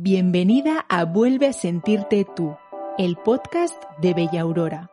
Bienvenida 0.00 0.86
a 0.88 1.04
Vuelve 1.04 1.48
a 1.48 1.52
sentirte 1.52 2.24
tú, 2.36 2.54
el 2.98 3.16
podcast 3.16 3.74
de 4.00 4.14
Bella 4.14 4.42
Aurora. 4.42 4.92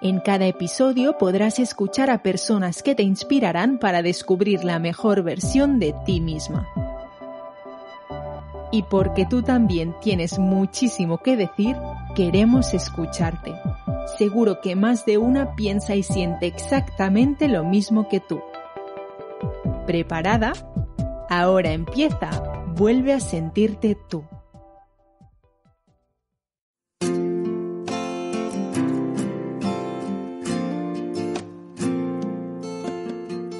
En 0.00 0.18
cada 0.18 0.48
episodio 0.48 1.16
podrás 1.16 1.60
escuchar 1.60 2.10
a 2.10 2.24
personas 2.24 2.82
que 2.82 2.96
te 2.96 3.04
inspirarán 3.04 3.78
para 3.78 4.02
descubrir 4.02 4.64
la 4.64 4.80
mejor 4.80 5.22
versión 5.22 5.78
de 5.78 5.94
ti 6.04 6.20
misma. 6.20 6.66
Y 8.72 8.82
porque 8.82 9.24
tú 9.24 9.44
también 9.44 9.94
tienes 10.02 10.40
muchísimo 10.40 11.18
que 11.18 11.36
decir, 11.36 11.76
queremos 12.16 12.74
escucharte. 12.74 13.54
Seguro 14.18 14.60
que 14.60 14.74
más 14.74 15.06
de 15.06 15.18
una 15.18 15.54
piensa 15.54 15.94
y 15.94 16.02
siente 16.02 16.48
exactamente 16.48 17.46
lo 17.46 17.62
mismo 17.62 18.08
que 18.08 18.18
tú. 18.18 18.42
¿Preparada? 19.86 20.52
Ahora 21.34 21.72
empieza. 21.72 22.28
Vuelve 22.76 23.14
a 23.14 23.18
sentirte 23.18 23.96
tú. 24.10 24.22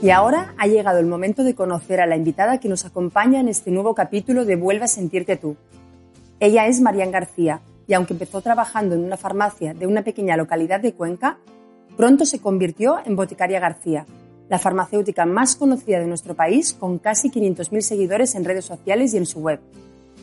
Y 0.00 0.08
ahora 0.08 0.54
ha 0.56 0.66
llegado 0.66 0.98
el 0.98 1.04
momento 1.04 1.44
de 1.44 1.54
conocer 1.54 2.00
a 2.00 2.06
la 2.06 2.16
invitada 2.16 2.58
que 2.58 2.70
nos 2.70 2.86
acompaña 2.86 3.40
en 3.40 3.48
este 3.48 3.70
nuevo 3.70 3.94
capítulo 3.94 4.46
de 4.46 4.56
Vuelve 4.56 4.86
a 4.86 4.88
sentirte 4.88 5.36
tú. 5.36 5.58
Ella 6.40 6.66
es 6.68 6.80
Marian 6.80 7.10
García 7.10 7.60
y 7.86 7.92
aunque 7.92 8.14
empezó 8.14 8.40
trabajando 8.40 8.94
en 8.94 9.04
una 9.04 9.18
farmacia 9.18 9.74
de 9.74 9.86
una 9.86 10.00
pequeña 10.00 10.38
localidad 10.38 10.80
de 10.80 10.94
Cuenca, 10.94 11.36
pronto 11.98 12.24
se 12.24 12.40
convirtió 12.40 12.96
en 13.04 13.14
Boticaria 13.14 13.60
García, 13.60 14.06
la 14.48 14.58
farmacéutica 14.58 15.26
más 15.26 15.56
conocida 15.56 16.00
de 16.00 16.06
nuestro 16.06 16.34
país 16.34 16.72
con 16.72 16.98
casi 16.98 17.30
500.000 17.30 17.80
seguidores 17.80 18.34
en 18.34 18.44
redes 18.44 18.64
sociales 18.64 19.14
y 19.14 19.18
en 19.18 19.26
su 19.26 19.40
web. 19.40 19.60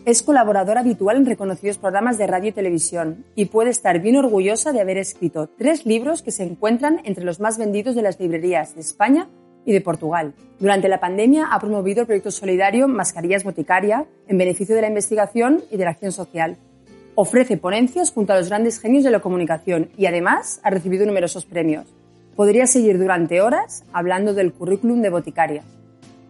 Es 0.05 0.21
colaboradora 0.21 0.81
habitual 0.81 1.17
en 1.17 1.25
reconocidos 1.25 1.79
programas 1.79 2.19
de 2.19 2.27
radio 2.27 2.49
y 2.49 2.53
televisión 2.53 3.25
y 3.33 3.45
puede 3.45 3.71
estar 3.71 3.99
bien 3.99 4.17
orgullosa 4.17 4.71
de 4.71 4.79
haber 4.79 4.97
escrito 4.97 5.49
tres 5.57 5.85
libros 5.85 6.21
que 6.21 6.31
se 6.31 6.43
encuentran 6.43 7.01
entre 7.05 7.25
los 7.25 7.39
más 7.39 7.57
vendidos 7.57 7.95
de 7.95 8.03
las 8.03 8.19
librerías 8.19 8.75
de 8.75 8.81
España 8.81 9.29
y 9.65 9.73
de 9.73 9.81
Portugal. 9.81 10.35
Durante 10.59 10.89
la 10.89 10.99
pandemia 10.99 11.47
ha 11.51 11.59
promovido 11.59 12.01
el 12.01 12.05
proyecto 12.05 12.29
solidario 12.29 12.87
Mascarillas 12.87 13.43
Boticaria 13.43 14.05
en 14.27 14.37
beneficio 14.37 14.75
de 14.75 14.81
la 14.81 14.89
investigación 14.89 15.63
y 15.71 15.77
de 15.77 15.85
la 15.85 15.91
acción 15.91 16.11
social. 16.11 16.57
Ofrece 17.15 17.57
ponencias 17.57 18.11
junto 18.11 18.33
a 18.33 18.37
los 18.37 18.49
grandes 18.49 18.79
genios 18.79 19.03
de 19.03 19.09
la 19.09 19.21
comunicación 19.21 19.89
y 19.97 20.05
además 20.05 20.59
ha 20.63 20.69
recibido 20.69 21.07
numerosos 21.07 21.45
premios. 21.45 21.87
Podría 22.35 22.67
seguir 22.67 22.99
durante 22.99 23.39
horas 23.39 23.85
hablando 23.93 24.33
del 24.33 24.51
currículum 24.51 25.01
de 25.01 25.09
Boticaria, 25.09 25.63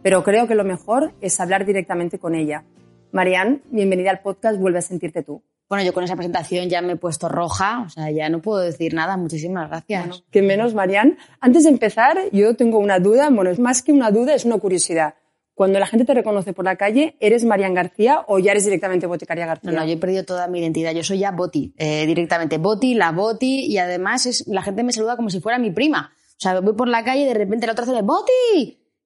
pero 0.03 0.23
creo 0.23 0.47
que 0.47 0.53
lo 0.53 0.63
mejor 0.63 1.13
es 1.19 1.39
hablar 1.39 1.65
directamente 1.65 2.19
con 2.19 2.35
ella. 2.35 2.63
Marianne, 3.11 3.61
bienvenida 3.71 4.11
al 4.11 4.19
podcast 4.19 4.59
Vuelve 4.59 4.77
a 4.77 4.81
sentirte 4.83 5.23
tú. 5.23 5.41
Bueno, 5.67 5.83
yo 5.83 5.93
con 5.95 6.03
esa 6.03 6.15
presentación 6.15 6.69
ya 6.69 6.83
me 6.83 6.93
he 6.93 6.95
puesto 6.95 7.27
roja, 7.27 7.81
o 7.87 7.89
sea, 7.89 8.11
ya 8.11 8.29
no 8.29 8.39
puedo 8.39 8.59
decir 8.59 8.93
nada. 8.93 9.17
Muchísimas 9.17 9.67
gracias. 9.67 10.07
Bueno, 10.07 10.23
que 10.29 10.43
menos, 10.43 10.75
Marian. 10.75 11.17
Antes 11.39 11.63
de 11.63 11.71
empezar, 11.71 12.19
yo 12.31 12.55
tengo 12.55 12.77
una 12.77 12.99
duda, 12.99 13.27
bueno, 13.31 13.49
es 13.49 13.57
más 13.57 13.81
que 13.81 13.91
una 13.91 14.11
duda, 14.11 14.35
es 14.35 14.45
una 14.45 14.59
curiosidad. 14.59 15.15
Cuando 15.55 15.79
la 15.79 15.87
gente 15.87 16.03
te 16.03 16.13
reconoce 16.13 16.51
por 16.51 16.65
la 16.65 16.75
calle, 16.75 17.15
¿eres 17.21 17.45
Marian 17.45 17.73
García 17.73 18.25
o 18.27 18.39
ya 18.39 18.51
eres 18.51 18.65
directamente 18.65 19.07
Boticaria 19.07 19.45
García? 19.45 19.71
No, 19.71 19.79
no, 19.79 19.85
yo 19.85 19.93
he 19.93 19.97
perdido 19.97 20.25
toda 20.25 20.49
mi 20.49 20.59
identidad. 20.59 20.91
Yo 20.93 21.01
soy 21.01 21.19
ya 21.19 21.31
Boti, 21.31 21.73
eh, 21.77 22.05
directamente 22.05 22.57
Boti, 22.57 22.93
la 22.93 23.13
Boti, 23.13 23.65
y 23.65 23.77
además 23.77 24.25
es, 24.25 24.45
la 24.47 24.61
gente 24.61 24.83
me 24.83 24.91
saluda 24.91 25.15
como 25.15 25.29
si 25.29 25.39
fuera 25.39 25.57
mi 25.57 25.71
prima. 25.71 26.11
O 26.13 26.39
sea, 26.39 26.59
voy 26.59 26.73
por 26.73 26.89
la 26.89 27.05
calle 27.05 27.21
y 27.21 27.25
de 27.25 27.33
repente 27.33 27.65
la 27.67 27.71
otra 27.71 27.85
hace 27.85 28.01
Boti. 28.01 28.31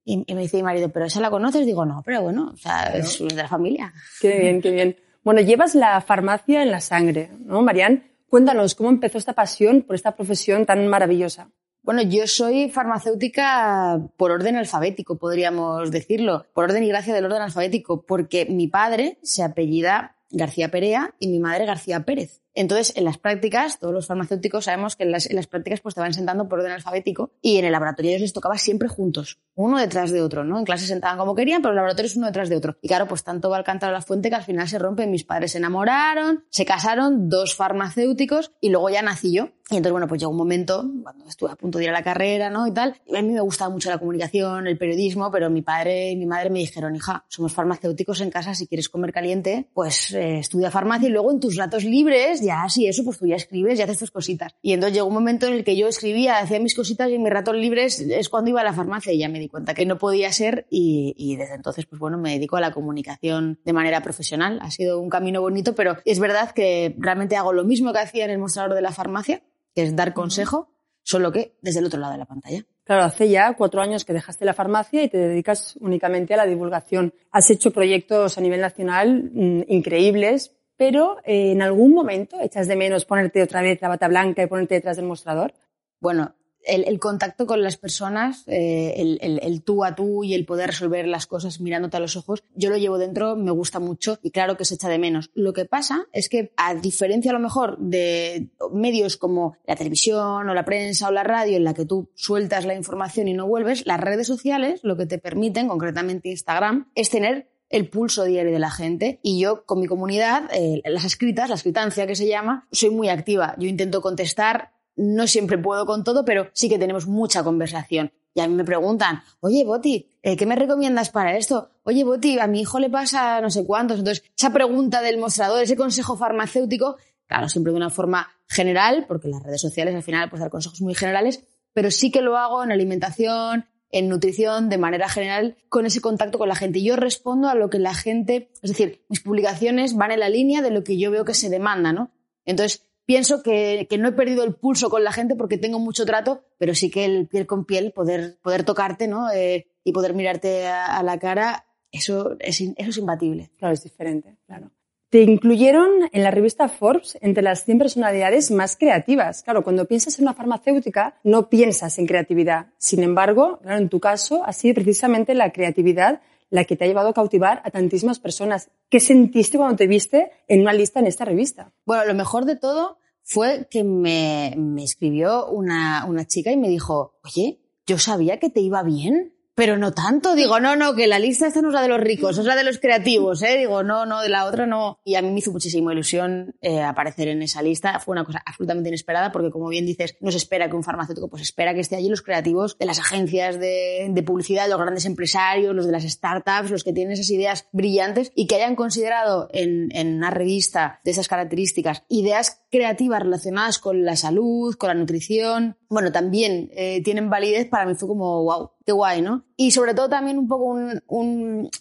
Y, 0.03 0.23
y, 0.25 0.33
me 0.33 0.41
dice 0.41 0.57
mi 0.57 0.63
marido, 0.63 0.89
¿pero 0.89 1.05
esa 1.05 1.21
la 1.21 1.29
conoces? 1.29 1.67
Digo, 1.67 1.85
no, 1.85 2.01
pero 2.03 2.23
bueno, 2.23 2.49
o 2.51 2.57
sea, 2.57 2.85
es 2.95 3.19
de 3.19 3.35
la 3.35 3.47
familia. 3.47 3.93
Qué 4.19 4.39
bien, 4.39 4.59
qué 4.59 4.71
bien. 4.71 4.97
Bueno, 5.23 5.41
llevas 5.41 5.75
la 5.75 6.01
farmacia 6.01 6.63
en 6.63 6.71
la 6.71 6.81
sangre, 6.81 7.29
¿no, 7.45 7.61
Marian? 7.61 8.09
Cuéntanos, 8.27 8.73
¿cómo 8.73 8.89
empezó 8.89 9.19
esta 9.19 9.33
pasión 9.33 9.83
por 9.83 9.95
esta 9.95 10.15
profesión 10.15 10.65
tan 10.65 10.87
maravillosa? 10.87 11.51
Bueno, 11.89 12.03
yo 12.03 12.27
soy 12.27 12.69
farmacéutica 12.69 13.99
por 14.15 14.29
orden 14.29 14.57
alfabético, 14.57 15.17
podríamos 15.17 15.89
decirlo, 15.89 16.45
por 16.53 16.65
orden 16.65 16.83
y 16.83 16.89
gracia 16.89 17.15
del 17.15 17.25
orden 17.25 17.41
alfabético, 17.41 18.03
porque 18.03 18.45
mi 18.45 18.67
padre 18.67 19.17
se 19.23 19.41
apellida 19.41 20.15
García 20.29 20.69
Perea 20.69 21.15
y 21.17 21.29
mi 21.29 21.39
madre 21.39 21.65
García 21.65 22.01
Pérez. 22.05 22.43
Entonces, 22.53 22.95
en 22.95 23.05
las 23.05 23.17
prácticas, 23.17 23.79
todos 23.79 23.93
los 23.93 24.07
farmacéuticos 24.07 24.65
sabemos 24.65 24.95
que 24.95 25.03
en 25.03 25.11
las, 25.11 25.29
en 25.29 25.35
las, 25.35 25.47
prácticas 25.47 25.81
pues 25.81 25.95
te 25.95 26.01
van 26.01 26.13
sentando 26.13 26.47
por 26.47 26.59
orden 26.59 26.71
alfabético 26.71 27.31
y 27.41 27.57
en 27.57 27.65
el 27.65 27.71
laboratorio 27.71 28.11
ellos 28.11 28.21
les 28.21 28.33
tocaba 28.33 28.57
siempre 28.57 28.87
juntos, 28.87 29.39
uno 29.55 29.77
detrás 29.77 30.11
de 30.11 30.21
otro, 30.21 30.43
¿no? 30.43 30.57
En 30.57 30.65
clase 30.65 30.85
sentaban 30.85 31.17
como 31.17 31.35
querían, 31.35 31.61
pero 31.61 31.71
el 31.71 31.77
laboratorio 31.77 32.07
es 32.07 32.15
uno 32.15 32.27
detrás 32.27 32.49
de 32.49 32.55
otro. 32.55 32.77
Y 32.81 32.87
claro, 32.87 33.07
pues 33.07 33.23
tanto 33.23 33.49
va 33.49 33.57
al 33.57 33.63
cántaro 33.63 33.91
a 33.91 33.99
la 33.99 34.01
fuente 34.01 34.29
que 34.29 34.35
al 34.35 34.43
final 34.43 34.67
se 34.67 34.79
rompe. 34.79 35.05
Mis 35.07 35.23
padres 35.23 35.51
se 35.51 35.57
enamoraron, 35.57 36.43
se 36.49 36.65
casaron, 36.65 37.29
dos 37.29 37.55
farmacéuticos 37.55 38.51
y 38.61 38.69
luego 38.69 38.89
ya 38.89 39.01
nací 39.01 39.33
yo. 39.33 39.49
Y 39.71 39.75
entonces, 39.75 39.91
bueno, 39.91 40.07
pues 40.07 40.19
llegó 40.19 40.31
un 40.31 40.37
momento, 40.37 40.89
cuando 41.03 41.25
estuve 41.25 41.51
a 41.51 41.55
punto 41.55 41.77
de 41.77 41.83
ir 41.83 41.89
a 41.91 41.93
la 41.93 42.01
carrera, 42.01 42.49
¿no? 42.49 42.65
Y 42.65 42.71
tal. 42.71 42.95
A 43.15 43.21
mí 43.21 43.31
me 43.31 43.41
gustaba 43.41 43.69
mucho 43.69 43.91
la 43.91 43.99
comunicación, 43.99 44.65
el 44.65 44.79
periodismo, 44.79 45.29
pero 45.29 45.51
mi 45.51 45.61
padre 45.61 46.09
y 46.09 46.15
mi 46.15 46.25
madre 46.25 46.49
me 46.49 46.59
dijeron, 46.59 46.95
hija, 46.95 47.23
somos 47.27 47.53
farmacéuticos 47.53 48.21
en 48.21 48.31
casa, 48.31 48.55
si 48.55 48.65
quieres 48.65 48.89
comer 48.89 49.13
caliente, 49.13 49.69
pues 49.73 50.11
eh, 50.13 50.39
estudia 50.39 50.71
farmacia 50.71 51.07
y 51.07 51.11
luego 51.11 51.31
en 51.31 51.39
tus 51.39 51.55
ratos 51.55 51.83
libres, 51.83 52.41
ya 52.49 52.67
si 52.67 52.87
eso, 52.87 53.03
pues 53.03 53.19
tú 53.19 53.27
ya 53.27 53.35
escribes 53.35 53.77
y 53.77 53.81
haces 53.83 53.99
tus 53.99 54.11
cositas. 54.11 54.55
Y 54.61 54.73
entonces 54.73 54.95
llegó 54.95 55.07
un 55.07 55.13
momento 55.13 55.45
en 55.47 55.53
el 55.53 55.63
que 55.63 55.77
yo 55.77 55.87
escribía, 55.87 56.39
hacía 56.39 56.59
mis 56.59 56.75
cositas 56.75 57.09
y 57.09 57.15
en 57.15 57.23
mis 57.23 57.31
ratos 57.31 57.55
libres 57.55 57.99
es 57.99 58.27
cuando 58.29 58.49
iba 58.49 58.61
a 58.61 58.63
la 58.63 58.73
farmacia 58.73 59.13
y 59.13 59.19
ya 59.19 59.29
me 59.29 59.39
di 59.39 59.47
cuenta 59.47 59.73
que 59.73 59.85
no 59.85 59.97
podía 59.97 60.31
ser 60.31 60.65
y, 60.69 61.13
y 61.15 61.35
desde 61.35 61.55
entonces, 61.55 61.85
pues 61.85 61.99
bueno, 61.99 62.17
me 62.17 62.31
dedico 62.31 62.57
a 62.57 62.61
la 62.61 62.71
comunicación 62.71 63.59
de 63.63 63.73
manera 63.73 64.01
profesional. 64.01 64.59
Ha 64.61 64.71
sido 64.71 64.99
un 64.99 65.09
camino 65.09 65.41
bonito, 65.41 65.75
pero 65.75 65.97
es 66.05 66.19
verdad 66.19 66.51
que 66.51 66.95
realmente 66.97 67.35
hago 67.35 67.53
lo 67.53 67.63
mismo 67.63 67.93
que 67.93 67.99
hacía 67.99 68.25
en 68.25 68.31
el 68.31 68.39
mostrador 68.39 68.73
de 68.73 68.81
la 68.81 68.91
farmacia, 68.91 69.43
que 69.75 69.83
es 69.83 69.95
dar 69.95 70.13
consejo, 70.13 70.73
solo 71.03 71.31
que 71.31 71.57
desde 71.61 71.79
el 71.79 71.85
otro 71.85 71.99
lado 71.99 72.13
de 72.13 72.19
la 72.19 72.25
pantalla. 72.25 72.65
Claro, 72.83 73.03
hace 73.03 73.29
ya 73.29 73.53
cuatro 73.53 73.81
años 73.81 74.03
que 74.03 74.13
dejaste 74.13 74.45
la 74.45 74.55
farmacia 74.55 75.03
y 75.03 75.09
te 75.09 75.17
dedicas 75.17 75.77
únicamente 75.79 76.33
a 76.33 76.37
la 76.37 76.47
divulgación. 76.47 77.13
Has 77.29 77.51
hecho 77.51 77.69
proyectos 77.69 78.37
a 78.37 78.41
nivel 78.41 78.61
nacional 78.61 79.29
mmm, 79.31 79.61
increíbles, 79.67 80.55
pero 80.79 81.17
eh, 81.25 81.51
en 81.51 81.61
algún 81.61 81.93
momento 81.93 82.39
echas 82.39 82.69
de 82.69 82.77
menos 82.77 83.03
ponerte 83.03 83.43
otra 83.43 83.61
vez 83.61 83.81
la 83.81 83.89
bata 83.89 84.07
blanca 84.07 84.41
y 84.41 84.47
ponerte 84.47 84.75
detrás 84.75 84.95
del 84.95 85.07
mostrador. 85.07 85.53
Bueno, 85.99 86.35
el, 86.63 86.99
contacto 86.99 87.45
con 87.45 87.61
las 87.61 87.75
personas, 87.75 88.45
eh, 88.47 88.93
el, 88.95 89.39
el, 89.43 89.61
tú 89.61 89.83
a 89.83 89.93
tú 89.93 90.23
y 90.23 90.33
el 90.33 90.45
poder 90.45 90.67
resolver 90.67 91.05
las 91.05 91.27
cosas 91.27 91.59
mirándote 91.59 91.97
a 91.97 91.99
los 91.99 92.15
ojos, 92.15 92.45
yo 92.55 92.69
lo 92.69 92.77
llevo 92.77 92.97
dentro, 92.97 93.35
me 93.35 93.51
gusta 93.51 93.79
mucho 93.79 94.19
y 94.23 94.31
claro 94.31 94.55
que 94.55 94.63
se 94.63 94.75
echa 94.75 94.87
de 94.87 94.99
menos. 94.99 95.31
Lo 95.33 95.51
que 95.51 95.65
pasa 95.65 96.05
es 96.13 96.29
que, 96.29 96.53
a 96.55 96.75
diferencia 96.75 97.31
a 97.31 97.33
lo 97.33 97.41
mejor 97.41 97.77
de 97.79 98.47
medios 98.71 99.17
como 99.17 99.57
la 99.67 99.75
televisión 99.75 100.47
o 100.47 100.53
la 100.53 100.63
prensa 100.63 101.09
o 101.09 101.11
la 101.11 101.23
radio 101.23 101.57
en 101.57 101.65
la 101.65 101.73
que 101.73 101.85
tú 101.85 102.09
sueltas 102.15 102.65
la 102.65 102.75
información 102.75 103.27
y 103.27 103.33
no 103.33 103.47
vuelves, 103.47 103.85
las 103.85 103.99
redes 103.99 104.27
sociales 104.27 104.79
lo 104.83 104.95
que 104.95 105.07
te 105.07 105.17
permiten, 105.17 105.67
concretamente 105.67 106.29
Instagram, 106.29 106.89
es 106.95 107.09
tener 107.09 107.49
el 107.69 107.89
pulso 107.89 108.23
diario 108.23 108.51
de 108.51 108.59
la 108.59 108.71
gente 108.71 109.19
y 109.23 109.39
yo 109.39 109.65
con 109.65 109.79
mi 109.79 109.87
comunidad, 109.87 110.49
eh, 110.51 110.81
las 110.85 111.05
escritas, 111.05 111.49
la 111.49 111.55
escritancia 111.55 112.07
que 112.07 112.15
se 112.15 112.27
llama, 112.27 112.67
soy 112.71 112.89
muy 112.89 113.09
activa. 113.09 113.55
Yo 113.57 113.67
intento 113.67 114.01
contestar 114.01 114.71
no 114.99 115.27
siempre 115.27 115.57
puedo 115.57 115.85
con 115.85 116.03
todo, 116.03 116.25
pero 116.25 116.49
sí 116.53 116.67
que 116.67 116.77
tenemos 116.77 117.07
mucha 117.07 117.41
conversación. 117.41 118.11
Y 118.33 118.41
a 118.41 118.47
mí 118.47 118.53
me 118.53 118.65
preguntan, 118.65 119.23
oye, 119.39 119.63
Boti, 119.63 120.09
eh, 120.21 120.35
¿qué 120.35 120.45
me 120.45 120.55
recomiendas 120.55 121.09
para 121.09 121.37
esto? 121.37 121.69
Oye, 121.83 122.03
Boti, 122.03 122.37
a 122.37 122.47
mi 122.47 122.61
hijo 122.61 122.79
le 122.79 122.89
pasa 122.89 123.39
no 123.39 123.49
sé 123.49 123.65
cuántos. 123.65 123.99
Entonces, 123.99 124.25
esa 124.37 124.51
pregunta 124.51 125.01
del 125.01 125.17
mostrador, 125.17 125.63
ese 125.63 125.77
consejo 125.77 126.17
farmacéutico, 126.17 126.97
claro, 127.27 127.47
siempre 127.47 127.71
de 127.71 127.77
una 127.77 127.89
forma 127.89 128.27
general, 128.47 129.05
porque 129.07 129.29
las 129.29 129.41
redes 129.41 129.61
sociales 129.61 129.95
al 129.95 130.03
final 130.03 130.29
pueden 130.29 130.41
dar 130.41 130.51
consejos 130.51 130.81
muy 130.81 130.95
generales, 130.95 131.45
pero 131.73 131.91
sí 131.91 132.11
que 132.11 132.21
lo 132.21 132.37
hago 132.37 132.61
en 132.61 132.71
alimentación, 132.71 133.68
en 133.91 134.09
nutrición, 134.09 134.69
de 134.69 134.77
manera 134.77 135.09
general, 135.09 135.57
con 135.67 135.85
ese 135.85 136.01
contacto 136.01 136.37
con 136.37 136.49
la 136.49 136.55
gente. 136.55 136.81
Yo 136.81 136.95
respondo 136.95 137.49
a 137.49 137.55
lo 137.55 137.69
que 137.69 137.79
la 137.79 137.93
gente, 137.93 138.51
es 138.61 138.71
decir, 138.71 139.03
mis 139.09 139.21
publicaciones 139.21 139.95
van 139.95 140.11
en 140.11 140.19
la 140.19 140.29
línea 140.29 140.61
de 140.61 140.71
lo 140.71 140.83
que 140.83 140.97
yo 140.97 141.11
veo 141.11 141.25
que 141.25 141.33
se 141.33 141.49
demanda, 141.49 141.91
¿no? 141.91 142.11
Entonces, 142.45 142.83
pienso 143.05 143.41
que, 143.41 143.87
no 143.97 144.09
he 144.09 144.11
perdido 144.11 144.43
el 144.43 144.55
pulso 144.55 144.89
con 144.89 145.03
la 145.03 145.11
gente 145.11 145.35
porque 145.35 145.57
tengo 145.57 145.79
mucho 145.79 146.05
trato, 146.05 146.43
pero 146.57 146.75
sí 146.75 146.91
que 146.91 147.05
el 147.05 147.27
piel 147.27 147.47
con 147.47 147.65
piel, 147.65 147.91
poder, 147.91 148.37
poder 148.41 148.63
tocarte, 148.63 149.07
¿no? 149.07 149.31
Eh, 149.31 149.67
y 149.83 149.91
poder 149.91 150.13
mirarte 150.13 150.67
a, 150.67 151.01
la 151.01 151.17
cara, 151.17 151.65
eso 151.91 152.35
es, 152.39 152.61
eso 152.61 152.89
es 152.89 152.97
imbatible. 152.97 153.51
Claro, 153.57 153.73
es 153.73 153.83
diferente, 153.83 154.37
claro. 154.45 154.71
Te 155.09 155.23
incluyeron 155.23 155.89
en 156.11 156.23
la 156.23 156.29
revista 156.29 156.69
Forbes 156.69 157.17
entre 157.21 157.41
las 157.41 157.65
100 157.65 157.79
personalidades 157.79 158.51
más 158.51 158.75
creativas. 158.75 159.41
Claro, 159.41 159.63
cuando 159.63 159.85
piensas 159.85 160.19
en 160.19 160.25
una 160.25 160.35
farmacéutica, 160.35 161.19
no 161.23 161.49
piensas 161.49 161.97
en 161.97 162.05
creatividad. 162.05 162.67
Sin 162.77 163.01
embargo, 163.01 163.57
claro, 163.63 163.79
en 163.79 163.89
tu 163.89 163.99
caso, 163.99 164.43
ha 164.45 164.53
sido 164.53 164.75
precisamente 164.75 165.33
la 165.33 165.51
creatividad 165.51 166.21
la 166.51 166.65
que 166.65 166.75
te 166.75 166.83
ha 166.83 166.87
llevado 166.87 167.09
a 167.09 167.13
cautivar 167.13 167.61
a 167.65 167.71
tantísimas 167.71 168.19
personas. 168.19 168.69
¿Qué 168.89 168.99
sentiste 168.99 169.57
cuando 169.57 169.77
te 169.77 169.87
viste 169.87 170.31
en 170.47 170.61
una 170.61 170.73
lista 170.73 170.99
en 170.99 171.07
esta 171.07 171.25
revista? 171.25 171.73
Bueno, 171.85 172.05
lo 172.05 172.13
mejor 172.13 172.45
de 172.45 172.55
todo 172.55 172.97
fue 173.23 173.67
que 173.69 173.83
me, 173.83 174.55
escribió 174.83 175.47
una, 175.47 176.05
una 176.07 176.25
chica 176.25 176.51
y 176.51 176.57
me 176.57 176.69
dijo, 176.69 177.19
oye, 177.23 177.61
yo 177.87 177.97
sabía 177.97 178.39
que 178.39 178.49
te 178.49 178.61
iba 178.61 178.83
bien 178.83 179.33
pero 179.59 179.77
no 179.77 179.91
tanto. 179.91 180.35
Digo, 180.35 180.61
no, 180.61 180.77
no, 180.77 180.95
que 180.95 181.05
la 181.05 181.19
lista 181.19 181.45
esta 181.45 181.61
no 181.61 181.67
es 181.67 181.73
la 181.73 181.81
de 181.81 181.89
los 181.89 181.99
ricos, 181.99 182.37
es 182.37 182.45
la 182.45 182.55
de 182.55 182.63
los 182.63 182.79
creativos, 182.79 183.43
¿eh? 183.43 183.57
Digo, 183.57 183.83
no, 183.83 184.05
no, 184.05 184.21
de 184.21 184.29
la 184.29 184.45
otra 184.45 184.65
no. 184.65 185.01
Y 185.03 185.15
a 185.15 185.21
mí 185.21 185.29
me 185.31 185.39
hizo 185.39 185.51
muchísima 185.51 185.91
ilusión 185.91 186.55
eh, 186.61 186.81
aparecer 186.81 187.27
en 187.27 187.41
esa 187.41 187.61
lista. 187.61 187.99
Fue 187.99 188.13
una 188.13 188.23
cosa 188.23 188.41
absolutamente 188.45 188.87
inesperada 188.87 189.33
porque, 189.33 189.51
como 189.51 189.67
bien 189.67 189.85
dices, 189.85 190.15
no 190.21 190.31
se 190.31 190.37
espera 190.37 190.69
que 190.69 190.77
un 190.77 190.83
farmacéutico, 190.85 191.27
pues 191.27 191.41
espera 191.41 191.73
que 191.73 191.81
esté 191.81 191.97
allí 191.97 192.07
los 192.07 192.21
creativos 192.21 192.77
de 192.77 192.85
las 192.85 192.99
agencias 192.99 193.59
de, 193.59 194.23
publicidad, 194.25 194.69
los 194.69 194.79
grandes 194.79 195.05
empresarios, 195.05 195.75
los 195.75 195.85
de 195.85 195.91
las 195.91 196.03
startups, 196.03 196.71
los 196.71 196.85
que 196.85 196.93
tienen 196.93 197.11
esas 197.11 197.29
ideas 197.29 197.67
brillantes 197.73 198.31
y 198.35 198.47
que 198.47 198.55
hayan 198.55 198.77
considerado 198.77 199.49
en, 199.51 199.93
en 199.93 200.15
una 200.15 200.31
revista 200.31 201.01
de 201.03 201.11
esas 201.11 201.27
características 201.27 202.03
ideas 202.07 202.61
creativas 202.71 203.23
relacionadas 203.23 203.77
con 203.77 204.05
la 204.05 204.15
salud, 204.15 204.75
con 204.75 204.87
la 204.87 204.93
nutrición. 204.93 205.78
Bueno, 205.89 206.11
también 206.11 206.69
eh, 206.73 207.01
tienen 207.03 207.29
validez. 207.29 207.67
Para 207.67 207.85
mí 207.85 207.95
fue 207.95 208.07
como, 208.07 208.43
wow, 208.43 208.71
qué 208.85 208.91
guay, 208.91 209.21
¿no? 209.21 209.45
Y 209.57 209.71
sobre 209.71 209.93
todo 209.93 210.07
también 210.07 210.37
un 210.37 210.47
poco 210.47 210.65
un, 210.65 211.01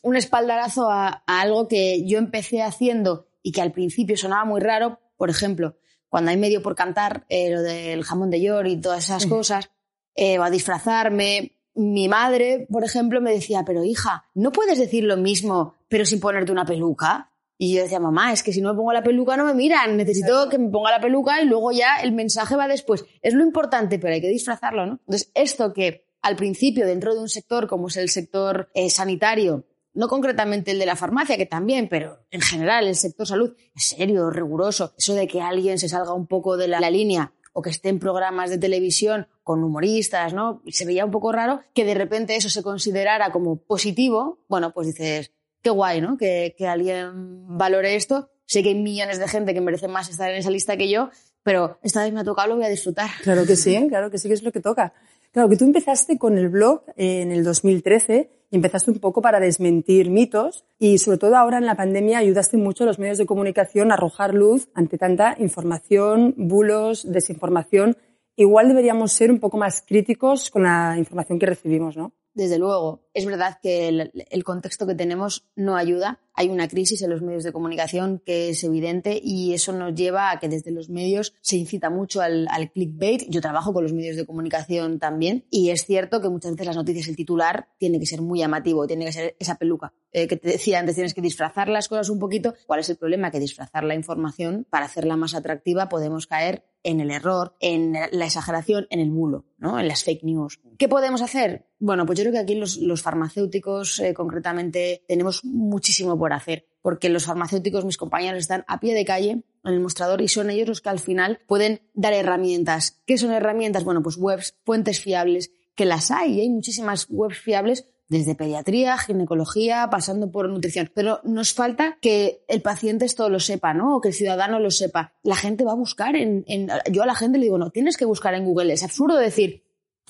un, 0.03 0.17
espaldarazo 0.17 0.91
a, 0.91 1.23
algo 1.27 1.69
que 1.69 2.07
yo 2.07 2.19
empecé 2.19 2.63
haciendo 2.63 3.29
y 3.43 3.53
que 3.53 3.61
al 3.61 3.73
principio 3.73 4.17
sonaba 4.17 4.45
muy 4.45 4.61
raro. 4.61 4.99
Por 5.17 5.29
ejemplo, 5.29 5.77
cuando 6.09 6.31
hay 6.31 6.39
medio 6.39 6.63
por 6.63 6.75
cantar, 6.75 7.27
eh, 7.29 7.51
lo 7.51 7.63
del 7.63 8.03
jamón 8.03 8.31
de 8.31 8.41
york 8.41 8.69
y 8.69 8.81
todas 8.81 9.05
esas 9.05 9.27
cosas, 9.27 9.71
eh, 10.15 10.39
a 10.39 10.51
disfrazarme. 10.51 11.57
Mi 11.75 12.09
madre, 12.09 12.67
por 12.71 12.85
ejemplo, 12.85 13.21
me 13.21 13.33
decía, 13.33 13.63
pero 13.65 13.85
hija, 13.85 14.25
¿no 14.35 14.53
puedes 14.53 14.79
decir 14.79 15.05
lo 15.05 15.17
mismo 15.17 15.75
pero 15.89 16.05
sin 16.05 16.21
ponerte 16.21 16.53
una 16.53 16.65
peluca? 16.65 17.33
Y 17.61 17.75
yo 17.75 17.83
decía, 17.83 17.99
mamá, 17.99 18.33
es 18.33 18.45
que 18.45 18.53
si 18.53 18.61
no 18.61 18.73
me 18.73 18.77
pongo 18.77 18.93
la 18.93 19.03
peluca 19.03 19.37
no 19.37 19.45
me 19.45 19.53
miran, 19.53 19.97
necesito 19.97 20.49
que 20.49 20.59
me 20.59 20.71
ponga 20.71 20.93
la 20.93 21.01
peluca 21.01 21.43
y 21.43 21.45
luego 21.45 21.73
ya 21.73 21.97
el 21.97 22.13
mensaje 22.13 22.55
va 22.55 22.69
después. 22.69 23.05
Es 23.21 23.35
lo 23.35 23.43
importante, 23.43 23.99
pero 23.99 24.15
hay 24.15 24.21
que 24.21 24.29
disfrazarlo, 24.29 24.87
¿no? 24.87 24.93
Entonces, 25.01 25.33
esto 25.35 25.73
que 25.73 26.07
al 26.23 26.37
principio 26.37 26.87
dentro 26.87 27.15
de 27.15 27.21
un 27.21 27.29
sector 27.29 27.67
como 27.67 27.89
es 27.89 27.97
el 27.97 28.11
sector 28.11 28.71
eh, 28.75 28.91
sanitario, 28.91 29.65
no 29.95 30.07
concretamente 30.07 30.71
el 30.71 30.79
de 30.79 30.87
la 30.87 30.95
farmacia, 30.95 31.37
que 31.37 31.47
también, 31.47 31.89
pero 31.89 32.21
en 32.31 32.41
general 32.41 32.87
el 32.87 32.95
sector 32.95 33.27
salud 33.27 33.57
es 33.75 33.89
serio, 33.89 34.31
riguroso. 34.31 34.95
Eso 34.97 35.15
de 35.15 35.27
que 35.27 35.41
alguien 35.41 35.81
se 35.81 35.89
salga 35.89 36.13
un 36.13 36.29
poco 36.29 36.57
de 36.57 36.69
la, 36.69 36.79
línea 36.91 37.33
o 37.53 37.63
que 37.63 37.71
esté 37.71 37.89
en 37.89 37.99
programas 37.99 38.51
de 38.51 38.59
televisión 38.59 39.27
con 39.43 39.65
humoristas, 39.65 40.33
¿no? 40.33 40.63
Se 40.69 40.85
veía 40.85 41.05
un 41.05 41.11
poco 41.11 41.33
raro 41.33 41.63
que 41.75 41.85
de 41.85 41.95
repente 41.95 42.37
eso 42.37 42.49
se 42.49 42.63
considerara 42.63 43.33
como 43.33 43.57
positivo. 43.57 44.39
Bueno, 44.47 44.73
pues 44.73 44.87
dices, 44.87 45.33
qué 45.63 45.71
guay, 45.71 46.01
¿no? 46.01 46.17
Que, 46.17 46.55
que 46.57 46.67
alguien 46.67 47.57
valore 47.57 47.97
esto. 47.97 48.31
Sé 48.47 48.63
que 48.63 48.71
hay 48.71 48.75
millones 48.75 49.19
de 49.19 49.29
gente 49.29 49.53
que 49.53 49.61
merece 49.61 49.89
más 49.89 50.09
estar 50.09 50.31
en 50.31 50.39
esa 50.39 50.51
lista 50.51 50.77
que 50.77 50.89
yo, 50.89 51.11
pero 51.43 51.79
esta 51.83 52.03
vez 52.03 52.13
me 52.13 52.21
ha 52.21 52.25
tocado, 52.25 52.49
lo 52.49 52.57
voy 52.57 52.65
a 52.65 52.69
disfrutar. 52.69 53.11
Claro 53.23 53.45
que 53.47 53.57
sí, 53.57 53.87
claro 53.89 54.11
que 54.11 54.19
sí 54.19 54.29
que 54.29 54.35
es 54.35 54.43
lo 54.43 54.53
que 54.53 54.61
toca. 54.61 54.95
Claro, 55.33 55.49
que 55.49 55.57
tú 55.57 55.67
empezaste 55.67 56.19
con 56.19 56.39
el 56.39 56.49
blog 56.49 56.83
en 56.97 57.31
el 57.31 57.45
2013 57.45 58.31
y 58.51 58.57
empezaste 58.57 58.91
un 58.91 58.99
poco 58.99 59.21
para 59.21 59.41
desmentir 59.41 60.11
mitos 60.11 60.65
y 60.79 60.99
sobre 60.99 61.19
todo 61.19 61.37
ahora 61.37 61.59
en 61.59 61.67
la 61.67 61.77
pandemia 61.77 62.19
ayudaste 62.19 62.57
mucho 62.57 62.85
a 62.85 62.87
los 62.87 62.99
medios 62.99 63.19
de 63.19 63.27
comunicación 63.27 63.91
a 63.91 63.95
arrojar 63.95 64.33
luz 64.33 64.69
ante 64.75 64.97
tanta 64.97 65.37
información, 65.39 66.35
bulos, 66.39 67.11
desinformación. 67.11 67.97
Igual 68.37 68.69
deberíamos 68.69 69.13
ser 69.13 69.31
un 69.31 69.41
poco 69.41 69.59
más 69.59 69.83
críticos 69.87 70.51
con 70.51 70.63
la 70.63 70.97
información 70.97 71.39
que 71.39 71.47
recibimos, 71.47 71.97
¿no? 71.97 72.13
Desde 72.35 72.59
luego, 72.59 73.03
es 73.15 73.27
verdad 73.27 73.59
que 73.63 73.89
el, 73.89 74.45
contexto 74.45 74.87
que 74.87 74.95
tenemos 74.95 75.47
no 75.57 75.77
ayuda. 75.77 76.21
Hay 76.35 76.49
una 76.49 76.69
crisis 76.69 77.03
en 77.03 77.11
los 77.11 77.21
medios 77.21 77.43
de 77.43 77.53
comunicación 77.53 78.23
que 78.25 78.51
es 78.51 78.63
evidente 78.63 79.21
y 79.23 79.55
eso 79.55 79.73
nos 79.73 79.95
lleva 79.95 80.31
a 80.31 80.39
que 80.39 80.49
desde 80.49 80.71
los 80.71 80.89
medios 80.89 81.35
se 81.41 81.57
incita 81.57 81.91
mucho 81.91 82.21
al, 82.21 82.49
clickbait. 82.73 83.25
Yo 83.29 83.41
trabajo 83.41 83.73
con 83.73 83.83
los 83.83 83.93
medios 83.93 84.17
de 84.17 84.25
comunicación 84.25 85.01
también 85.01 85.47
y 85.51 85.71
es 85.71 85.85
cierto 85.85 86.21
que 86.21 86.29
muchas 86.29 86.53
veces 86.53 86.67
las 86.67 86.77
noticias, 86.77 87.09
el 87.09 87.17
titular, 87.17 87.69
tiene 87.79 87.99
que 87.99 88.07
ser 88.07 88.23
muy 88.23 88.39
llamativo, 88.39 88.87
tiene 88.87 89.05
que 89.05 89.13
ser 89.13 89.37
esa 89.41 89.57
peluca 89.57 89.93
eh, 90.13 90.27
que 90.27 90.37
te 90.37 90.49
decía 90.49 90.79
antes, 90.79 90.95
tienes 90.95 91.15
que 91.15 91.21
disfrazar 91.21 91.69
las 91.69 91.89
cosas 91.89 92.09
un 92.09 92.19
poquito. 92.19 92.55
¿Cuál 92.67 92.81
es 92.81 92.89
el 92.89 92.97
problema? 92.97 93.31
Que 93.31 93.41
disfrazar 93.41 93.85
la 93.85 93.95
información 93.95 94.67
para 94.71 94.87
hacerla 94.87 95.17
más 95.17 95.35
atractiva 95.35 95.89
podemos 95.89 96.27
caer 96.27 96.65
en 96.83 97.01
el 97.01 97.11
error, 97.11 97.57
en 97.61 97.93
la 97.93 98.25
exageración, 98.25 98.87
en 98.91 99.01
el 99.01 99.11
bulo, 99.11 99.45
¿no? 99.59 99.79
en 99.79 99.89
las 99.89 100.05
fake 100.05 100.23
news. 100.23 100.61
¿Qué 100.79 100.89
podemos 100.89 101.23
hacer? 101.23 101.67
Bueno, 101.79 102.07
pues 102.07 102.19
yo 102.19 102.25
creo 102.25 102.33
que 102.33 102.39
aquí 102.39 102.55
los, 102.55 103.03
farmacéuticos 103.03 104.01
eh, 104.01 104.15
concretamente 104.15 105.05
tenemos 105.07 105.45
muchísimo 105.45 106.19
por 106.19 106.33
hacer, 106.33 106.67
porque 106.81 107.09
los 107.09 107.27
farmacéuticos, 107.27 107.85
mis 107.85 107.97
compañeros, 107.97 108.41
están 108.41 108.65
a 108.69 108.81
pie 108.81 108.95
de 108.95 109.05
calle 109.05 109.31
en 109.31 109.45
el 109.65 109.81
mostrador 109.81 110.23
y 110.23 110.29
son 110.29 110.51
ellos 110.51 110.69
los 110.69 110.81
que 110.81 110.89
al 110.89 111.01
final 111.01 111.41
pueden 111.47 111.83
dar 111.95 112.13
herramientas. 112.13 113.03
¿Qué 113.07 113.19
son 113.19 113.33
herramientas? 113.33 113.85
Bueno, 113.85 114.03
pues 114.03 114.17
webs, 114.17 114.57
fuentes 114.65 115.01
fiables, 115.01 115.51
que 115.75 115.85
las 115.85 116.11
hay, 116.11 116.41
hay 116.41 116.49
muchísimas 116.49 117.07
webs 117.09 117.39
fiables 117.39 117.87
desde 118.09 118.35
pediatría, 118.35 118.97
ginecología, 118.97 119.89
pasando 119.91 120.31
por 120.31 120.49
nutrición. 120.49 120.91
Pero 120.95 121.21
nos 121.25 121.53
falta 121.53 121.99
que 122.01 122.43
el 122.49 122.63
paciente 122.63 123.05
esto 123.05 123.29
lo 123.29 123.39
sepa, 123.39 123.75
¿no? 123.75 123.97
O 123.97 124.01
que 124.01 124.09
el 124.09 124.15
ciudadano 124.15 124.59
lo 124.59 124.71
sepa. 124.71 125.13
La 125.23 125.37
gente 125.37 125.65
va 125.65 125.73
a 125.73 125.77
buscar 125.77 126.17
en, 126.17 126.45
Yo 126.91 127.03
a 127.03 127.07
la 127.07 127.15
gente 127.15 127.39
le 127.39 127.45
digo, 127.45 127.59
no, 127.59 127.71
tienes 127.71 127.97
que 127.97 128.07
buscar 128.07 128.35
en 128.35 128.45
Google. 128.45 128.73
Es 128.73 128.83
absurdo 128.83 129.17
decir, 129.17 129.63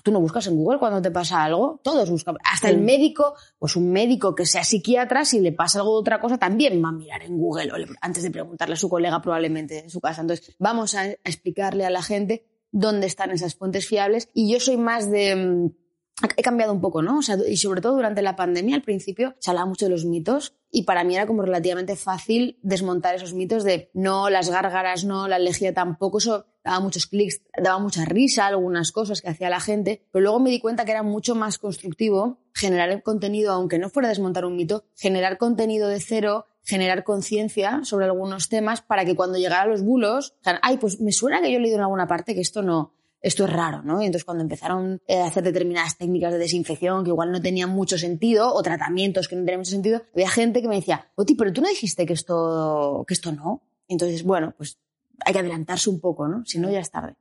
tú 0.03 0.13
no 0.13 0.21
buscas 0.21 0.47
en 0.47 0.57
Google 0.57 0.79
cuando 0.79 1.03
te 1.03 1.11
pasa 1.11 1.43
algo. 1.43 1.81
Todos 1.83 2.09
buscan. 2.09 2.37
Hasta 2.45 2.71
el 2.71 2.79
médico, 2.79 3.35
pues 3.59 3.75
un 3.75 3.91
médico 3.91 4.35
que 4.35 4.47
sea 4.47 4.63
psiquiatra, 4.63 5.25
si 5.25 5.41
le 5.41 5.51
pasa 5.51 5.81
algo 5.81 5.95
de 5.95 6.01
otra 6.01 6.21
cosa, 6.21 6.39
también 6.39 6.83
va 6.83 6.91
a 6.91 6.93
mirar 6.93 7.25
en 7.25 7.37
Google. 7.37 7.73
antes 8.01 8.23
de 8.23 8.31
preguntarle 8.31 8.75
a 8.75 8.79
su 8.79 8.89
colega 8.89 9.21
probablemente 9.21 9.81
en 9.81 9.91
su 9.91 10.01
casa. 10.01 10.21
Entonces, 10.21 10.55
vamos 10.61 10.95
a 10.95 11.07
explicarle 11.07 11.85
a 11.85 11.91
la 11.91 12.03
gente 12.03 12.45
dónde 12.71 13.09
están 13.09 13.33
esas 13.33 13.57
fuentes 13.57 13.89
fiables. 13.89 14.29
Y 14.35 14.53
yo 14.53 14.61
soy 14.61 14.77
más 14.77 15.11
de 15.11 15.35
mm, 15.35 15.71
he 16.37 16.43
cambiado 16.43 16.73
un 16.73 16.81
poco, 16.81 17.03
¿no? 17.03 17.19
O 17.19 17.23
sea, 17.23 17.37
y 17.49 17.57
sobre 17.57 17.81
todo 17.81 17.95
durante 17.95 18.23
la 18.23 18.37
pandemia, 18.37 18.75
al 18.75 18.83
principio, 18.83 19.35
se 19.39 19.51
hablaba 19.51 19.69
mucho 19.69 19.87
de 19.87 19.91
los 19.91 20.05
mitos 20.05 20.55
y 20.71 20.83
para 20.83 21.05
mí 21.05 21.15
era 21.15 21.27
como 21.27 21.43
relativamente 21.43 21.97
fácil 21.97 22.59
desmontar 22.63 23.15
esos 23.15 23.35
mitos 23.35 23.65
de 23.65 23.91
no, 23.95 24.29
las 24.29 24.51
gárgaras 24.51 25.05
no, 25.05 25.29
la 25.29 25.37
alergia 25.37 25.73
tampoco, 25.73 26.19
eso 26.19 26.47
daba 26.65 26.81
muchos 26.81 27.07
clics, 27.07 27.41
daba 27.57 27.79
mucha 27.79 28.05
risa 28.05 28.47
algunas 28.47 28.93
cosas 28.93 29.23
que 29.23 29.29
hacía 29.29 29.49
la 29.49 29.61
gente, 29.61 30.03
pero 30.13 30.23
luego 30.23 30.41
me 30.41 30.51
di 30.51 30.61
cuenta 30.61 30.85
que 30.85 30.91
era 30.91 31.03
mucho 31.03 31.35
más 31.35 31.59
constructivo 31.59 32.41
generar 32.53 33.03
contenido, 33.03 33.53
aunque 33.53 33.79
no 33.79 33.89
fuera 33.89 34.09
desmontar 34.09 34.45
un 34.45 34.57
mito, 34.57 34.85
generar 34.97 35.39
contenido 35.39 35.89
de 35.89 36.01
cero, 36.01 36.47
generar 36.65 37.05
conciencia 37.05 37.81
sobre 37.85 38.07
algunos 38.07 38.49
temas 38.49 38.83
para 38.83 39.05
que 39.05 39.15
cuando 39.15 39.39
llegara 39.39 39.67
los 39.67 39.83
bulos, 39.83 40.35
ay, 40.63 40.77
pues 40.77 41.01
me 41.01 41.13
suena 41.13 41.41
que 41.41 41.51
yo 41.51 41.59
he 41.59 41.61
leído 41.61 41.77
en 41.77 41.83
alguna 41.83 42.07
parte 42.07 42.35
que 42.35 42.41
esto 42.41 42.63
no, 42.63 42.95
esto 43.21 43.45
es 43.45 43.53
raro, 43.53 43.83
¿no? 43.83 44.01
Y 44.01 44.07
entonces 44.07 44.25
cuando 44.25 44.43
empezaron 44.43 45.01
eh, 45.07 45.19
a 45.19 45.27
hacer 45.27 45.43
determinadas 45.43 45.97
técnicas 45.99 46.33
de 46.33 46.39
desinfección 46.39 47.05
que 47.05 47.11
igual 47.11 47.33
no 47.33 47.41
tenían 47.41 47.71
mucho 47.71 47.99
sentido 47.99 48.53
o 48.53 48.63
tratamientos 48.63 49.29
que 49.29 49.37
no 49.37 49.43
tenían 49.43 49.61
mucho 49.61 49.73
sentido, 49.73 50.03
había 50.15 50.31
gente 50.31 50.63
que 50.63 50.69
me 50.69 50.77
decía, 50.77 51.11
Oti, 51.17 51.35
pero 51.35 51.53
tú 51.53 51.61
no 51.61 51.69
dijiste 51.69 52.07
que 52.07 52.13
esto, 52.13 53.05
que 53.07 53.15
esto 53.15 53.33
no. 53.33 53.63
Entonces, 53.89 54.23
bueno, 54.23 54.55
pues 54.57 54.79
hay 55.25 55.33
que 55.33 55.39
adelantarse 55.41 55.91
un 55.91 56.01
poco, 56.01 56.29
¿no? 56.29 56.45
Si 56.45 56.59
no, 56.59 56.71
ya 56.71 56.81
es 56.81 56.91
tarde. 56.91 57.17